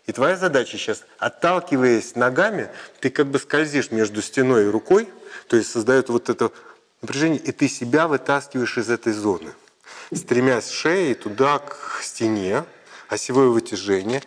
И 0.06 0.12
твоя 0.12 0.36
задача 0.36 0.78
сейчас, 0.78 1.04
отталкиваясь 1.18 2.16
ногами, 2.16 2.68
ты 3.00 3.10
как 3.10 3.28
бы 3.28 3.38
скользишь 3.38 3.90
между 3.90 4.20
стеной 4.20 4.64
и 4.64 4.68
рукой, 4.68 5.08
то 5.46 5.56
есть 5.56 5.70
создает 5.70 6.08
вот 6.08 6.28
это 6.28 6.50
напряжение, 7.02 7.38
и 7.38 7.52
ты 7.52 7.68
себя 7.68 8.08
вытаскиваешь 8.08 8.78
из 8.78 8.90
этой 8.90 9.12
зоны. 9.12 9.52
Стремясь 10.12 10.70
шеей 10.70 11.14
туда, 11.14 11.58
к 11.60 12.00
стене, 12.02 12.64
осевое 13.08 13.48
вытяжение, 13.48 14.22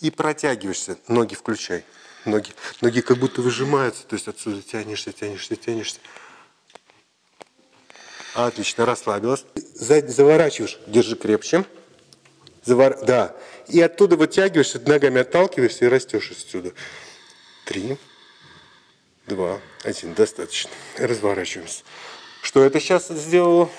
и 0.00 0.10
протягиваешься, 0.10 0.98
ноги 1.08 1.34
включай. 1.34 1.84
Ноги, 2.24 2.52
ноги 2.80 3.00
как 3.00 3.18
будто 3.18 3.42
выжимаются, 3.42 4.06
то 4.06 4.14
есть 4.14 4.28
отсюда 4.28 4.62
тянешься, 4.62 5.12
тянешься, 5.12 5.56
тянешься. 5.56 5.98
Отлично, 8.34 8.86
расслабилась. 8.86 9.44
Сзади 9.74 10.10
заворачиваешь, 10.10 10.78
держи 10.86 11.16
крепче. 11.16 11.64
Завор... 12.64 13.04
Да. 13.04 13.36
И 13.68 13.80
оттуда 13.80 14.16
вытягиваешься, 14.16 14.80
ногами 14.80 15.20
отталкиваешься 15.20 15.84
и 15.84 15.88
растешь 15.88 16.30
отсюда. 16.30 16.72
Три, 17.66 17.98
два, 19.26 19.60
один. 19.82 20.14
Достаточно. 20.14 20.70
Разворачиваемся. 20.98 21.82
Что 22.44 22.62
это 22.62 22.78
сейчас 22.78 23.08
сделало? 23.08 23.70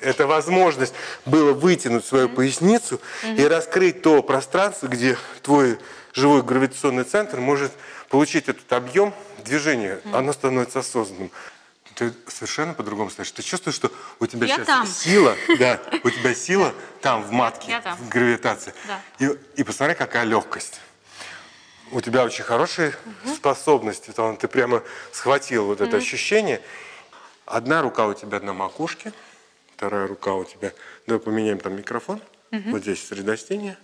Это 0.00 0.26
возможность 0.26 0.92
было 1.24 1.54
вытянуть 1.54 2.04
свою 2.04 2.28
поясницу 2.28 3.00
и 3.24 3.42
раскрыть 3.46 4.02
то 4.02 4.22
пространство, 4.22 4.88
где 4.88 5.16
твой 5.40 5.78
живой 6.12 6.42
гравитационный 6.42 7.04
центр 7.04 7.40
может 7.40 7.72
получить 8.10 8.50
этот 8.50 8.70
объем 8.74 9.14
движения. 9.42 10.00
Оно 10.12 10.34
становится 10.34 10.80
осознанным. 10.80 11.30
Ты 11.94 12.12
совершенно 12.28 12.74
по-другому 12.74 13.08
стоишь. 13.08 13.30
Ты 13.30 13.42
чувствуешь, 13.42 13.76
что 13.76 13.90
у 14.20 14.26
тебя 14.26 14.48
Я 14.48 14.56
сейчас 14.56 14.66
там. 14.66 14.86
сила, 14.86 15.34
да, 15.58 15.80
у 16.02 16.10
тебя 16.10 16.34
сила 16.34 16.74
там, 17.00 17.22
в 17.22 17.30
матке, 17.30 17.70
Я 17.70 17.80
там. 17.80 17.96
в 17.96 18.08
гравитации. 18.10 18.74
Да. 18.86 19.00
И, 19.18 19.30
и 19.56 19.62
посмотри, 19.64 19.94
какая 19.94 20.24
легкость. 20.24 20.80
У 21.90 22.02
тебя 22.02 22.24
очень 22.24 22.44
хорошие 22.44 22.94
способности. 23.34 24.10
Там 24.10 24.36
ты 24.36 24.46
прямо 24.46 24.82
схватил 25.12 25.66
вот 25.66 25.80
это 25.80 25.96
ощущение. 25.96 26.60
Одна 27.46 27.82
рука 27.82 28.06
у 28.06 28.14
тебя 28.14 28.40
на 28.40 28.52
макушке, 28.52 29.12
вторая 29.76 30.06
рука 30.06 30.34
у 30.34 30.44
тебя. 30.44 30.72
Давай 31.06 31.20
поменяем 31.20 31.58
там 31.58 31.76
микрофон. 31.76 32.20
Вот 32.70 32.82
здесь 32.82 33.04
средостение, 33.08 33.76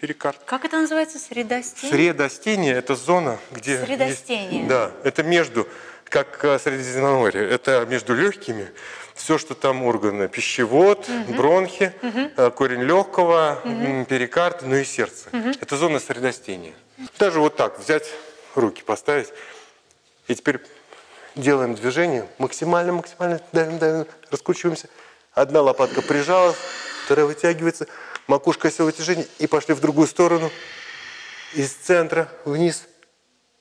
перикард. 0.00 0.38
Как 0.44 0.66
это 0.66 0.76
называется? 0.78 1.18
Средостение? 1.18 1.90
Средостение– 1.90 2.74
это 2.76 2.94
зона, 2.94 3.38
где… 3.52 3.82
Средостение. 3.82 4.58
есть- 4.58 4.68
да, 4.68 4.92
это 5.02 5.22
между, 5.22 5.66
как 6.04 6.44
э, 6.44 6.58
Средиземноморье, 6.58 7.48
это 7.48 7.86
между 7.88 8.14
легкими, 8.14 8.70
все, 9.14 9.38
что 9.38 9.54
там 9.54 9.82
органы, 9.82 10.28
пищевод, 10.28 11.08
бронхи, 11.38 11.94
э, 12.36 12.50
корень 12.50 12.82
легкого, 12.82 13.62
м, 13.64 14.04
перикард, 14.04 14.60
ну 14.62 14.76
и 14.76 14.84
сердце. 14.84 15.30
Это 15.62 15.78
зона 15.78 15.98
средостения. 15.98 16.74
Даже 17.18 17.40
вот 17.40 17.56
так 17.56 17.78
взять, 17.80 18.12
руки 18.54 18.82
поставить, 18.82 19.32
и 20.26 20.34
теперь 20.34 20.60
делаем 21.38 21.74
движение, 21.74 22.28
максимально, 22.38 22.92
максимально 22.92 23.40
давим, 23.52 23.78
давим, 23.78 24.06
раскручиваемся. 24.30 24.88
Одна 25.32 25.62
лопатка 25.62 26.02
прижалась, 26.02 26.56
вторая 27.04 27.26
вытягивается, 27.26 27.86
макушка 28.26 28.68
осевого 28.68 28.90
вытяжения, 28.90 29.26
и 29.38 29.46
пошли 29.46 29.74
в 29.74 29.80
другую 29.80 30.08
сторону. 30.08 30.50
Из 31.54 31.72
центра 31.72 32.28
вниз. 32.44 32.82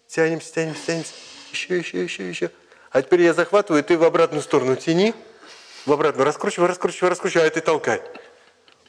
Тянемся, 0.08 0.54
тянемся, 0.54 0.86
тянемся. 0.86 1.14
Еще, 1.52 1.78
еще, 1.78 2.04
еще, 2.04 2.28
еще. 2.28 2.52
А 2.92 3.02
теперь 3.02 3.22
я 3.22 3.34
захватываю, 3.34 3.84
и 3.84 3.86
ты 3.86 3.98
в 3.98 4.04
обратную 4.04 4.42
сторону 4.42 4.76
тяни. 4.76 5.14
В 5.86 5.94
обратную. 5.94 6.26
Раскручивай, 6.26 6.68
раскручивай, 6.68 7.10
раскручивай, 7.10 7.48
а 7.48 7.50
ты 7.50 7.62
толкай. 7.62 8.02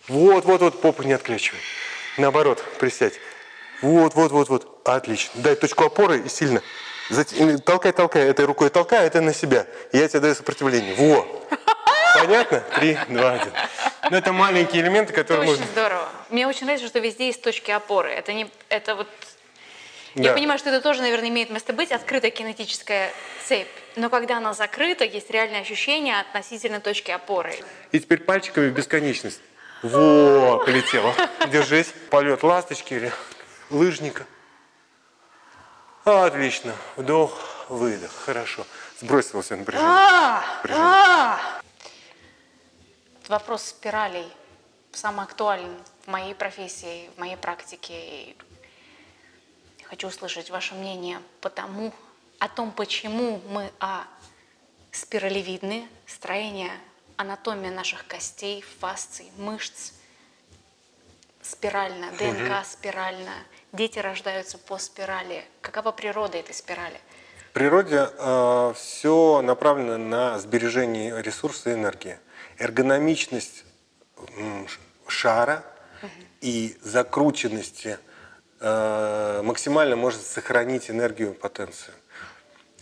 Вот, 0.08 0.44
вот, 0.46 0.60
вот, 0.62 0.80
попу 0.80 1.02
не 1.02 1.12
отклячивай. 1.12 1.60
Наоборот, 2.16 2.64
присядь. 2.80 3.14
Вот, 3.82 4.14
вот, 4.14 4.32
вот, 4.32 4.48
вот. 4.48 4.80
Отлично. 4.84 5.42
Дай 5.42 5.54
точку 5.54 5.84
опоры 5.84 6.20
и 6.20 6.28
сильно. 6.28 6.62
Толкай, 7.64 7.92
толкай. 7.92 8.28
Этой 8.28 8.44
рукой 8.44 8.70
толкай, 8.70 9.00
а 9.00 9.04
это 9.04 9.20
на 9.20 9.32
себя. 9.32 9.66
Я 9.92 10.06
тебе 10.08 10.20
даю 10.20 10.34
сопротивление. 10.34 10.94
Во. 10.94 11.26
Понятно? 12.14 12.60
Три, 12.76 12.98
два, 13.08 13.32
один. 13.34 13.52
Ну, 14.10 14.16
это 14.16 14.32
маленькие 14.32 14.82
элементы, 14.82 15.12
Это 15.12 15.22
которые 15.22 15.42
очень 15.50 15.60
можно... 15.60 15.66
здорово. 15.72 16.08
Мне 16.30 16.46
очень 16.46 16.64
нравится, 16.64 16.86
что 16.88 16.98
везде 16.98 17.26
есть 17.26 17.42
точки 17.42 17.70
опоры. 17.70 18.10
Это 18.10 18.32
не, 18.32 18.50
это 18.68 18.94
вот. 18.94 19.08
Я 20.14 20.30
Да. 20.30 20.34
понимаю, 20.34 20.58
что 20.58 20.70
это 20.70 20.80
тоже, 20.80 21.02
наверное, 21.02 21.28
имеет 21.28 21.50
место 21.50 21.72
быть, 21.72 21.92
открытая 21.92 22.30
кинетическая 22.30 23.12
цепь. 23.46 23.68
Но 23.96 24.08
когда 24.10 24.38
она 24.38 24.52
закрыта, 24.54 25.04
есть 25.04 25.30
реальное 25.30 25.60
ощущение 25.60 26.18
относительно 26.20 26.80
точки 26.80 27.10
опоры. 27.10 27.54
И 27.92 28.00
теперь 28.00 28.20
пальчиками 28.20 28.68
в 28.70 28.72
бесконечность. 28.72 29.40
Во, 29.82 30.58
полетела. 30.64 31.14
Держись. 31.48 31.88
Полет 32.10 32.42
ласточки 32.42 32.94
или 32.94 33.12
лыжника. 33.70 34.24
Отлично. 36.08 36.74
Вдох, 36.96 37.38
выдох. 37.68 38.10
Хорошо. 38.12 38.66
Сбросился 39.00 39.56
напряжение. 39.56 39.88
А, 39.90 40.42
Напряжение. 40.56 40.86
а! 40.86 41.60
Вопрос 43.28 43.64
спиралей 43.64 44.26
самый 44.92 45.24
актуален 45.24 45.76
в 46.04 46.10
моей 46.10 46.34
профессии, 46.34 47.10
в 47.14 47.20
моей 47.20 47.36
практике. 47.36 47.94
И 47.94 48.36
хочу 49.84 50.08
услышать 50.08 50.50
ваше 50.50 50.74
мнение 50.74 51.20
по 51.40 51.50
тому, 51.50 51.92
о 52.38 52.48
том, 52.48 52.72
почему 52.72 53.42
мы, 53.48 53.70
а, 53.78 54.04
спиралевидны, 54.92 55.88
строение, 56.06 56.72
анатомия 57.16 57.70
наших 57.70 58.06
костей, 58.06 58.64
фасций, 58.80 59.30
мышц, 59.36 59.92
спирально, 61.42 62.12
ДНК 62.12 62.64
спирально, 62.64 63.32
дети 63.72 63.98
рождаются 63.98 64.58
по 64.58 64.78
спирали. 64.78 65.44
Какова 65.60 65.92
природа 65.92 66.38
этой 66.38 66.54
спирали? 66.54 67.00
В 67.50 67.52
природе 67.52 68.08
все 68.74 69.42
направлено 69.42 69.96
на 69.98 70.38
сбережение 70.38 71.20
ресурса 71.22 71.70
и 71.70 71.72
энергии. 71.74 72.18
Эргономичность 72.58 73.64
шара 75.08 75.64
и 76.40 76.76
закрученности 76.82 77.98
э, 78.60 79.42
максимально 79.42 79.96
может 79.96 80.22
сохранить 80.22 80.90
энергию 80.90 81.34
потенцию. 81.34 81.94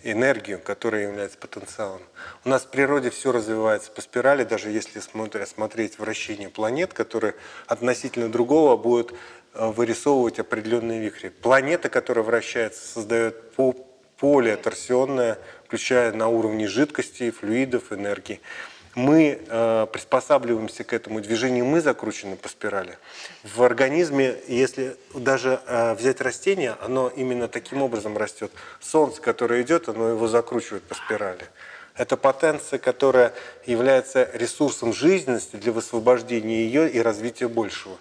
Энергию, 0.03 0.61
которая 0.61 1.09
является 1.09 1.39
потенциалом. 1.39 2.03
У 2.45 2.49
нас 2.49 2.63
в 2.63 2.69
природе 2.69 3.11
все 3.11 3.33
развивается 3.33 3.91
по 3.91 4.03
спирали, 4.03 4.45
даже 4.45 4.71
если 4.71 5.01
смотреть 5.01 5.99
вращение 5.99 6.49
планет, 6.49 6.93
которые 6.93 7.35
относительно 7.67 8.31
другого 8.31 8.77
будут 8.77 9.13
э, 9.13 9.17
вырисовывать 9.59 10.39
определенные 10.39 11.01
вихри. 11.01 11.29
Планета, 11.29 11.89
которая 11.89 12.25
вращается, 12.25 12.87
создает 12.87 13.53
по- 13.53 13.75
поле 14.19 14.57
торсионное, 14.57 15.39
включая 15.67 16.13
на 16.13 16.29
уровне 16.29 16.67
жидкостей, 16.67 17.31
флюидов, 17.31 17.93
энергии. 17.93 18.41
Мы 18.95 19.39
э, 19.47 19.87
приспосабливаемся 19.93 20.83
к 20.83 20.95
этому 20.95 21.21
движению, 21.21 21.67
мы 21.67 21.83
закручены 21.83 22.37
по 22.37 22.49
спирали. 22.49 22.97
В 23.45 23.63
организме, 23.63 24.37
если 24.49 24.97
даже 25.15 25.61
э, 25.67 25.95
взять 25.95 26.23
растение, 26.23 26.77
оно 26.81 27.13
именно 27.15 27.47
таким 27.47 27.83
образом 27.83 28.17
растет. 28.17 28.51
Солнце, 28.81 29.21
которое 29.21 29.61
идет, 29.61 29.91
оно 29.91 30.09
его 30.09 30.29
закручивает 30.29 30.83
по 30.83 30.95
спирали. 30.95 31.45
Это 31.95 32.17
потенция, 32.17 32.79
которая 32.79 33.35
является 33.67 34.31
ресурсом 34.33 34.95
жизненности 34.95 35.57
для 35.57 35.73
высвобождения 35.73 36.65
ее 36.65 36.89
и 36.91 36.99
развития 37.01 37.49
большего. 37.49 37.99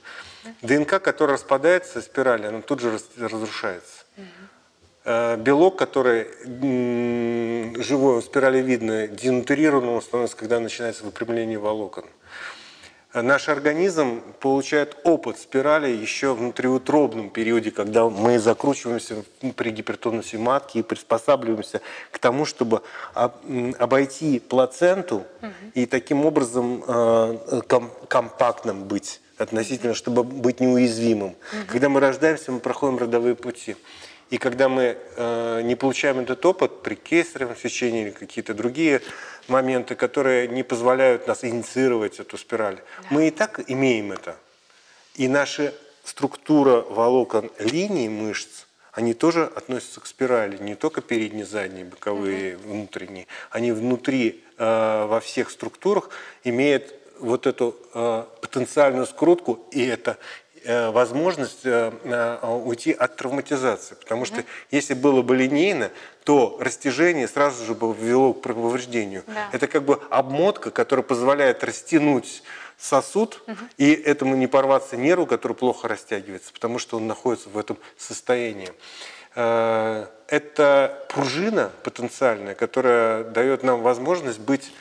ДНК, 0.61 1.01
которая 1.01 1.35
распадается 1.37 2.01
спирали, 2.01 2.47
она 2.47 2.61
тут 2.61 2.79
же 2.79 2.99
разрушается. 3.17 4.05
Э, 5.03 5.37
Белок, 5.37 5.77
который 5.77 6.27
живой, 7.83 8.15
он 8.15 8.21
спиралевидный, 8.23 9.07
денатурированным 9.07 9.95
он 9.95 10.01
становится, 10.01 10.35
когда 10.35 10.59
начинается 10.59 11.03
выпрямление 11.03 11.59
волокон. 11.59 12.05
Э, 13.13 13.21
Наш 13.21 13.47
организм 13.49 14.21
получает 14.39 14.97
опыт 15.03 15.37
спирали 15.37 15.89
еще 15.89 16.33
в 16.33 16.39
внутриутробном 16.39 17.29
периоде, 17.29 17.69
когда 17.71 18.09
мы 18.09 18.39
закручиваемся 18.39 19.23
при 19.55 19.69
гипертонусе 19.69 20.37
матки 20.37 20.79
и 20.79 20.83
приспосабливаемся 20.83 21.81
к 22.11 22.17
тому, 22.19 22.45
чтобы 22.45 22.81
обойти 23.13 24.39
плаценту 24.39 25.23
и 25.75 25.85
таким 25.85 26.25
образом 26.25 26.83
э, 26.87 27.61
ком- 27.67 27.91
компактным 28.07 28.85
быть 28.85 29.21
относительно, 29.37 29.93
чтобы 29.93 30.23
быть 30.23 30.59
неуязвимым. 30.59 31.35
Когда 31.67 31.89
мы 31.89 31.99
рождаемся, 31.99 32.51
мы 32.51 32.59
проходим 32.59 32.97
родовые 32.97 33.35
пути. 33.35 33.75
И 34.29 34.37
когда 34.37 34.69
мы 34.69 34.97
э, 35.15 35.61
не 35.63 35.75
получаем 35.75 36.19
этот 36.19 36.43
опыт 36.45 36.81
при 36.81 36.95
кесаревом 36.95 37.55
сечении 37.55 38.03
или 38.03 38.11
какие-то 38.11 38.55
другие 38.55 39.01
моменты, 39.47 39.93
которые 39.95 40.47
не 40.47 40.63
позволяют 40.63 41.27
нас 41.27 41.43
инициировать 41.43 42.19
эту 42.19 42.37
спираль, 42.37 42.79
мы 43.11 43.27
и 43.27 43.31
так 43.31 43.61
имеем 43.67 44.11
это. 44.11 44.35
И 45.13 45.27
наша 45.27 45.73
структура 46.03 46.81
волокон 46.81 47.51
линий 47.59 48.09
мышц, 48.09 48.65
они 48.91 49.13
тоже 49.13 49.43
относятся 49.43 49.99
к 49.99 50.07
спирали, 50.07 50.57
не 50.57 50.73
только 50.73 51.01
передние, 51.01 51.45
задние, 51.45 51.85
боковые, 51.85 52.57
внутренние. 52.57 53.27
Они 53.51 53.71
внутри 53.71 54.43
э, 54.57 55.05
во 55.05 55.19
всех 55.19 55.51
структурах 55.51 56.09
имеют 56.43 56.95
вот 57.19 57.47
эту 57.47 57.75
э, 57.93 58.23
потенциальную 58.41 59.05
скрутку, 59.05 59.59
и 59.71 59.85
это 59.85 60.17
э, 60.63 60.91
возможность 60.91 61.65
э, 61.65 61.91
уйти 62.63 62.91
от 62.91 63.15
травматизации. 63.15 63.95
Потому 63.95 64.25
что 64.25 64.43
если 64.71 64.93
было 64.93 65.21
бы 65.21 65.35
линейно, 65.35 65.91
то 66.23 66.57
растяжение 66.59 67.27
сразу 67.27 67.65
же 67.65 67.73
бы 67.73 67.93
ввело 67.93 68.33
к 68.33 68.41
повреждению. 68.41 69.23
Да. 69.27 69.49
Это 69.51 69.67
как 69.67 69.83
бы 69.83 69.99
обмотка, 70.09 70.71
которая 70.71 71.03
позволяет 71.03 71.63
растянуть 71.63 72.43
сосуд, 72.77 73.41
и 73.77 73.93
этому 73.93 74.35
не 74.35 74.47
порваться 74.47 74.97
нерву, 74.97 75.25
который 75.25 75.53
плохо 75.53 75.87
растягивается, 75.87 76.51
потому 76.51 76.77
что 76.77 76.97
он 76.97 77.07
находится 77.07 77.47
в 77.49 77.57
этом 77.57 77.77
состоянии. 77.97 78.69
Это 79.33 81.05
пружина 81.09 81.71
потенциальная, 81.83 82.53
которая 82.53 83.23
дает 83.23 83.63
нам 83.63 83.81
возможность 83.81 84.39
быть 84.39 84.73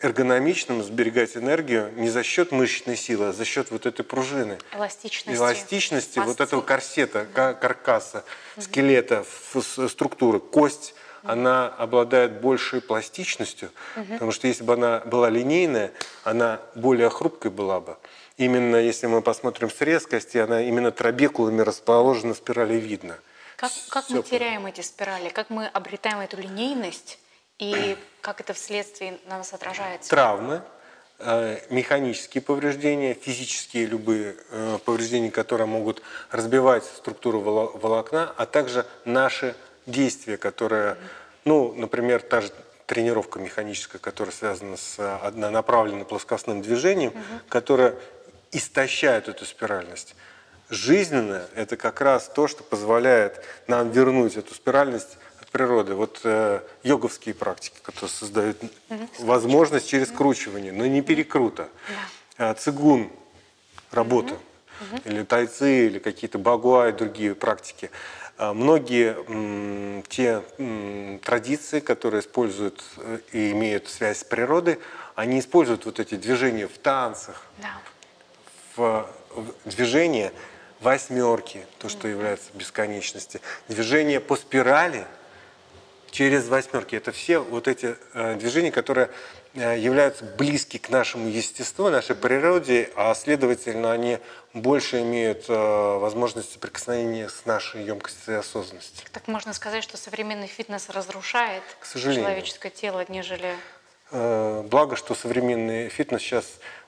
эргономичным, 0.00 0.82
сберегать 0.82 1.36
энергию 1.36 1.92
не 1.96 2.08
за 2.10 2.22
счет 2.22 2.52
мышечной 2.52 2.96
силы, 2.96 3.28
а 3.28 3.32
за 3.32 3.44
счет 3.44 3.70
вот 3.70 3.86
этой 3.86 4.04
пружины. 4.04 4.58
Эластичности. 4.74 5.38
Эластичности 5.38 6.18
вот 6.18 6.28
фасции. 6.38 6.44
этого 6.44 6.60
корсета, 6.62 7.26
ка- 7.32 7.54
каркаса, 7.54 8.24
скелета, 8.58 9.20
ф- 9.20 9.64
с- 9.64 9.88
структуры, 9.88 10.40
кость, 10.40 10.94
она 11.22 11.66
обладает 11.68 12.40
большей 12.40 12.80
пластичностью, 12.80 13.70
потому 14.12 14.30
что 14.30 14.46
если 14.46 14.62
бы 14.62 14.74
она 14.74 15.00
была 15.00 15.28
линейная, 15.28 15.90
она 16.22 16.60
более 16.76 17.10
хрупкой 17.10 17.50
была 17.50 17.80
бы. 17.80 17.96
Именно 18.36 18.76
если 18.76 19.06
мы 19.08 19.22
посмотрим 19.22 19.70
срез 19.70 20.06
кости, 20.06 20.38
она 20.38 20.62
именно 20.62 20.92
трабекулами 20.92 21.62
расположена 21.62 22.34
спиралевидно. 22.34 23.18
Как, 23.56 23.72
как 23.88 24.10
мы 24.10 24.22
теряем 24.22 24.66
эти 24.66 24.82
спирали? 24.82 25.30
Как 25.30 25.48
мы 25.50 25.66
обретаем 25.66 26.20
эту 26.20 26.36
линейность? 26.36 27.18
И 27.58 27.96
как 28.20 28.40
это 28.40 28.52
вследствие 28.52 29.18
на 29.26 29.38
нас 29.38 29.52
отражается? 29.54 30.10
Травмы, 30.10 30.60
э, 31.18 31.58
механические 31.70 32.42
повреждения, 32.42 33.14
физические 33.14 33.86
любые 33.86 34.36
э, 34.50 34.78
повреждения, 34.84 35.30
которые 35.30 35.66
могут 35.66 36.02
разбивать 36.30 36.84
структуру 36.84 37.40
воло- 37.40 37.78
волокна, 37.78 38.32
а 38.36 38.44
также 38.44 38.84
наши 39.06 39.54
действия, 39.86 40.36
которые, 40.36 40.98
ну, 41.46 41.72
например, 41.72 42.20
та 42.20 42.42
же 42.42 42.50
тренировка 42.84 43.38
механическая, 43.38 43.98
которая 43.98 44.34
связана 44.34 44.76
с 44.76 44.98
э, 44.98 45.16
однонаправленным 45.22 46.04
плоскостным 46.04 46.60
движением, 46.60 47.14
которая 47.48 47.94
истощает 48.52 49.28
эту 49.28 49.46
спиральность. 49.46 50.14
Жизненное– 50.68 51.46
это 51.54 51.76
как 51.76 52.02
раз 52.02 52.28
то, 52.28 52.48
что 52.48 52.64
позволяет 52.64 53.42
нам 53.66 53.90
вернуть 53.90 54.36
эту 54.36 54.54
спиральность 54.54 55.16
природы. 55.50 55.94
Вот 55.94 56.20
э, 56.24 56.60
йоговские 56.82 57.34
практики, 57.34 57.76
которые 57.82 58.10
создают 58.10 58.58
возможность 59.18 59.88
через 59.88 60.08
скручивание, 60.08 60.72
но 60.72 60.86
не 60.86 61.02
перекрута. 61.02 61.68
А 62.38 62.54
цигун– 62.54 63.10
работа. 63.92 64.36
Или 65.04 65.22
тайцы, 65.22 65.86
или 65.86 65.98
какие-то 65.98 66.38
багуа 66.38 66.88
и 66.90 66.92
другие 66.92 67.34
практики. 67.34 67.90
А 68.36 68.52
Многие 68.52 69.16
м, 69.28 70.02
те 70.08 70.42
м, 70.58 71.18
традиции, 71.20 71.80
которые 71.80 72.20
используют 72.20 72.84
э, 72.98 73.20
и 73.32 73.52
имеют 73.52 73.88
связь 73.88 74.18
с 74.18 74.24
природой, 74.24 74.78
они 75.14 75.40
используют 75.40 75.86
вот 75.86 75.98
эти 75.98 76.16
движения 76.16 76.68
в 76.68 76.76
танцах, 76.76 77.46
Да. 77.62 77.80
в, 78.76 79.08
в 79.34 79.70
движение 79.70 80.32
восьмерки, 80.80 81.64
то, 81.78 81.88
что 81.88 82.06
является 82.08 82.50
бесконечности, 82.52 83.40
движение 83.68 84.20
по 84.20 84.36
спирали 84.36 85.06
через 86.10 86.48
восьмерки. 86.48 86.96
Это 86.96 87.12
все 87.12 87.38
вот 87.38 87.68
эти 87.68 87.96
э, 88.14 88.36
движения, 88.36 88.72
которые 88.72 89.10
э, 89.54 89.78
являются 89.78 90.24
близки 90.24 90.78
к 90.78 90.90
нашему 90.90 91.28
естеству, 91.28 91.90
нашей 91.90 92.16
природе, 92.16 92.90
а 92.96 93.14
следовательно, 93.14 93.92
они 93.92 94.18
больше 94.54 95.00
имеют 95.00 95.44
э, 95.48 95.52
возможность 95.52 96.52
соприкосновения 96.52 97.28
с 97.28 97.44
нашей 97.44 97.84
емкостью 97.84 98.34
и 98.34 98.36
осознанностью. 98.38 99.06
Так 99.12 99.28
можно 99.28 99.52
сказать, 99.52 99.82
что 99.82 99.96
современный 99.96 100.46
фитнес 100.46 100.88
разрушает 100.88 101.62
К 101.80 101.84
сожалению. 101.84 102.24
человеческое 102.24 102.70
тело, 102.70 103.04
нежели... 103.08 103.54
Благо, 104.12 104.94
что 104.94 105.16
современный 105.16 105.88
фитнес 105.88 106.20
сейчас 106.22 106.44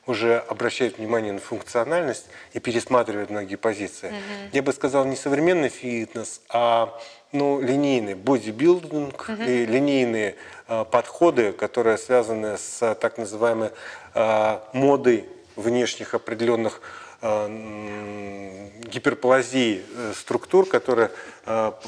уже 0.06 0.38
обращает 0.38 0.98
внимание 0.98 1.32
на 1.32 1.40
функциональность 1.40 2.26
и 2.52 2.60
пересматривает 2.60 3.28
многие 3.28 3.56
позиции. 3.56 4.14
Я 4.52 4.62
бы 4.62 4.72
сказал, 4.72 5.04
не 5.04 5.16
современный 5.16 5.68
фитнес, 5.68 6.40
а 6.48 6.98
ну, 7.32 7.60
линейный 7.60 8.14
бодибилдинг 8.14 9.28
и 9.30 9.66
линейные 9.66 10.36
э, 10.66 10.84
подходы, 10.90 11.52
которые 11.52 11.98
связаны 11.98 12.56
с 12.56 12.94
так 12.94 13.18
называемой 13.18 13.70
э, 14.14 14.58
модой 14.72 15.28
внешних 15.56 16.14
определенных 16.14 16.80
э, 17.20 18.68
гиперплазий 18.84 19.84
э, 19.96 20.12
структур, 20.16 20.66
которые 20.66 21.10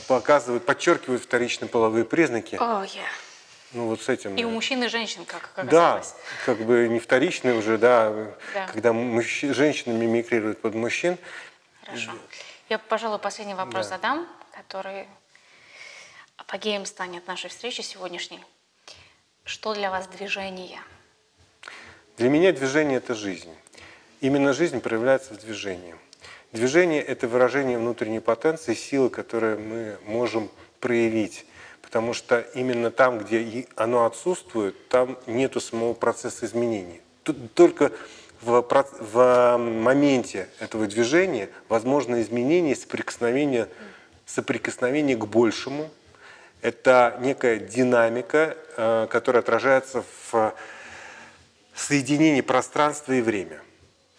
показывают, 0.09 0.65
подчеркивают 0.65 1.23
вторичные 1.23 1.69
половые 1.69 2.05
признаки. 2.07 2.57
О, 2.57 2.83
я. 2.83 3.03
Ну 3.73 3.87
вот 3.89 4.01
с 4.01 4.09
этим. 4.09 4.35
И 4.37 4.43
у 4.45 4.51
мужчин 4.51 4.83
и 4.83 4.89
женщин, 4.89 5.25
как, 5.27 5.51
как 5.55 5.69
Да, 5.69 5.95
оказалось. 5.97 6.15
как 6.47 6.59
бы 6.63 6.89
не 6.89 6.99
вторичные 6.99 7.55
уже, 7.55 7.79
да, 7.79 8.11
Да. 8.55 8.67
когда 8.73 8.91
мужчи- 8.93 9.53
женщины 9.53 9.93
мимикрируют 9.93 10.61
под 10.61 10.75
мужчин. 10.75 11.19
Хорошо. 11.85 12.11
Я, 12.69 12.79
пожалуй, 12.79 13.19
последний 13.19 13.55
вопрос 13.55 13.87
Да. 13.89 13.97
задам, 13.97 14.27
который 14.57 15.07
апогеем 16.41 16.87
станет 16.87 17.27
нашей 17.27 17.51
встречи 17.51 17.83
сегодняшней. 17.83 18.41
Что 19.45 19.75
для 19.75 19.91
вас 19.91 20.07
движение? 20.09 20.81
Для 22.17 22.29
меня 22.29 22.53
движение– 22.53 22.97
это 22.99 23.15
жизнь. 23.15 23.55
Именно 24.21 24.53
жизнь 24.53 24.81
проявляется 24.81 25.35
в 25.35 25.39
движении. 25.39 25.95
Движение– 26.53 27.03
это 27.13 27.29
выражение 27.29 27.79
внутренней 27.79 28.21
потенции, 28.21 28.75
силы, 28.75 29.11
которые 29.11 29.57
мы 29.57 29.99
можем 30.05 30.51
проявить. 30.81 31.47
Потому 31.83 32.15
что 32.15 32.41
именно 32.55 32.91
там, 32.91 33.19
где 33.19 33.67
оно 33.77 34.05
отсутствует, 34.05 34.89
там 34.89 35.19
нету 35.27 35.61
самого 35.61 35.95
процесса 35.95 36.47
изменений. 36.47 37.01
Тут 37.23 37.55
Только 37.55 37.93
в, 38.41 38.63
в 38.63 39.57
моменте 39.59 40.49
этого 40.59 40.87
движения 40.87 41.51
возможно 41.69 42.23
изменение, 42.23 42.77
соприкосновение, 42.77 43.69
соприкосновение 44.27 45.17
к 45.17 45.27
большему. 45.27 45.91
Это 46.63 47.17
некая 47.21 47.59
динамика, 47.59 48.57
э, 48.77 49.07
которая 49.11 49.43
отражается 49.43 50.05
в 50.31 50.55
соединении 51.75 52.43
пространства 52.43 53.13
и 53.13 53.23
время. 53.23 53.61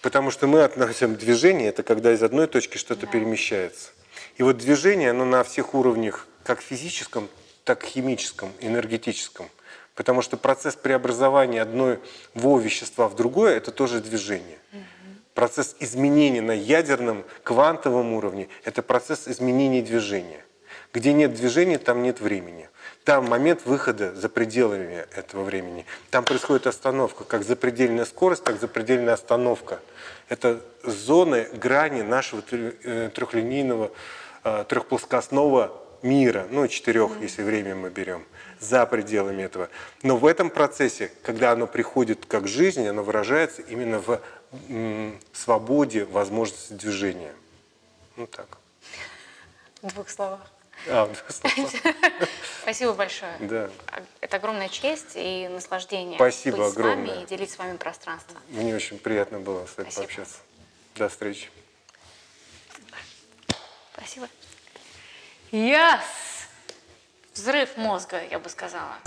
Потому 0.01 0.31
что 0.31 0.47
мы 0.47 0.63
относим 0.63 1.15
движение, 1.15 1.69
это 1.69 1.83
когда 1.83 2.11
из 2.11 2.23
одной 2.23 2.47
точки 2.47 2.77
что-то 2.77 3.05
перемещается. 3.05 3.91
И 4.37 4.43
вот 4.43 4.57
движение, 4.57 5.11
оно 5.11 5.25
на 5.25 5.43
всех 5.43 5.75
уровнях, 5.75 6.27
как 6.43 6.61
физическом, 6.61 7.29
так 7.63 7.83
и 7.83 7.87
химическом, 7.87 8.51
энергетическом. 8.59 9.47
Потому 9.93 10.23
что 10.23 10.37
процесс 10.37 10.75
преобразования 10.75 11.61
одного 11.61 12.57
вещества 12.57 13.07
в 13.07 13.15
другое– 13.15 13.55
это 13.57 13.71
тоже 13.71 14.01
движение. 14.01 14.57
Процесс 15.35 15.75
изменения 15.79 16.41
на 16.41 16.53
ядерном, 16.53 17.23
квантовом 17.43 18.13
уровне– 18.13 18.49
это 18.63 18.81
процесс 18.81 19.27
изменения 19.27 19.83
движения. 19.83 20.43
Где 20.93 21.13
нет 21.13 21.33
движения, 21.33 21.77
там 21.77 22.03
нет 22.03 22.19
времени. 22.19 22.69
Там 23.05 23.27
момент 23.27 23.65
выхода 23.65 24.13
за 24.13 24.29
пределами 24.29 25.05
этого 25.15 25.43
времени. 25.43 25.85
Там 26.09 26.23
происходит 26.23 26.67
остановка, 26.67 27.23
как 27.23 27.43
запредельная 27.43 28.05
скорость, 28.05 28.43
так 28.43 28.59
запредельная 28.59 29.13
остановка. 29.13 29.79
Это 30.27 30.61
зоны, 30.83 31.47
грани 31.53 32.01
нашего 32.01 32.43
э, 32.51 33.09
трехлинейного, 33.13 33.91
э, 34.43 34.65
трехплоскостного 34.67 35.81
мира, 36.03 36.47
ну, 36.49 36.67
четырех, 36.67 37.11
если 37.21 37.43
время 37.43 37.75
мы 37.75 37.89
берем, 37.89 38.25
за 38.59 38.85
пределами 38.85 39.43
этого. 39.43 39.69
Но 40.03 40.17
в 40.17 40.25
этом 40.25 40.49
процессе, 40.49 41.11
когда 41.23 41.51
оно 41.51 41.67
приходит 41.67 42.25
как 42.25 42.47
жизнь, 42.47 42.85
оно 42.87 43.03
выражается 43.03 43.61
именно 43.61 43.99
в 43.99 44.21
м, 44.69 45.19
свободе 45.33 46.05
возможности 46.05 46.73
движения. 46.73 47.33
Ну 48.15 48.27
так. 48.27 48.57
В 49.81 49.93
двух 49.93 50.09
словах. 50.09 50.51
А, 50.87 51.11
Спасибо 52.61 52.93
большое. 52.93 53.35
Да. 53.39 53.69
Это 54.19 54.37
огромная 54.37 54.69
честь 54.69 55.11
и 55.15 55.47
наслаждение 55.51 56.15
Спасибо 56.15 56.57
быть 56.57 56.73
с 56.73 56.75
вами 56.75 56.91
огромное. 57.03 57.23
и 57.23 57.25
делить 57.27 57.51
с 57.51 57.57
вами 57.57 57.77
пространство. 57.77 58.39
Мне 58.49 58.75
очень 58.75 58.97
приятно 58.97 59.39
было 59.39 59.65
с 59.65 59.77
вами 59.77 59.89
Спасибо. 59.89 60.03
пообщаться. 60.07 60.37
До 60.95 61.09
встречи. 61.09 61.49
Спасибо. 63.93 64.27
Yes! 65.51 65.99
Взрыв 67.33 67.77
мозга, 67.77 68.21
я 68.29 68.39
бы 68.39 68.49
сказала. 68.49 68.97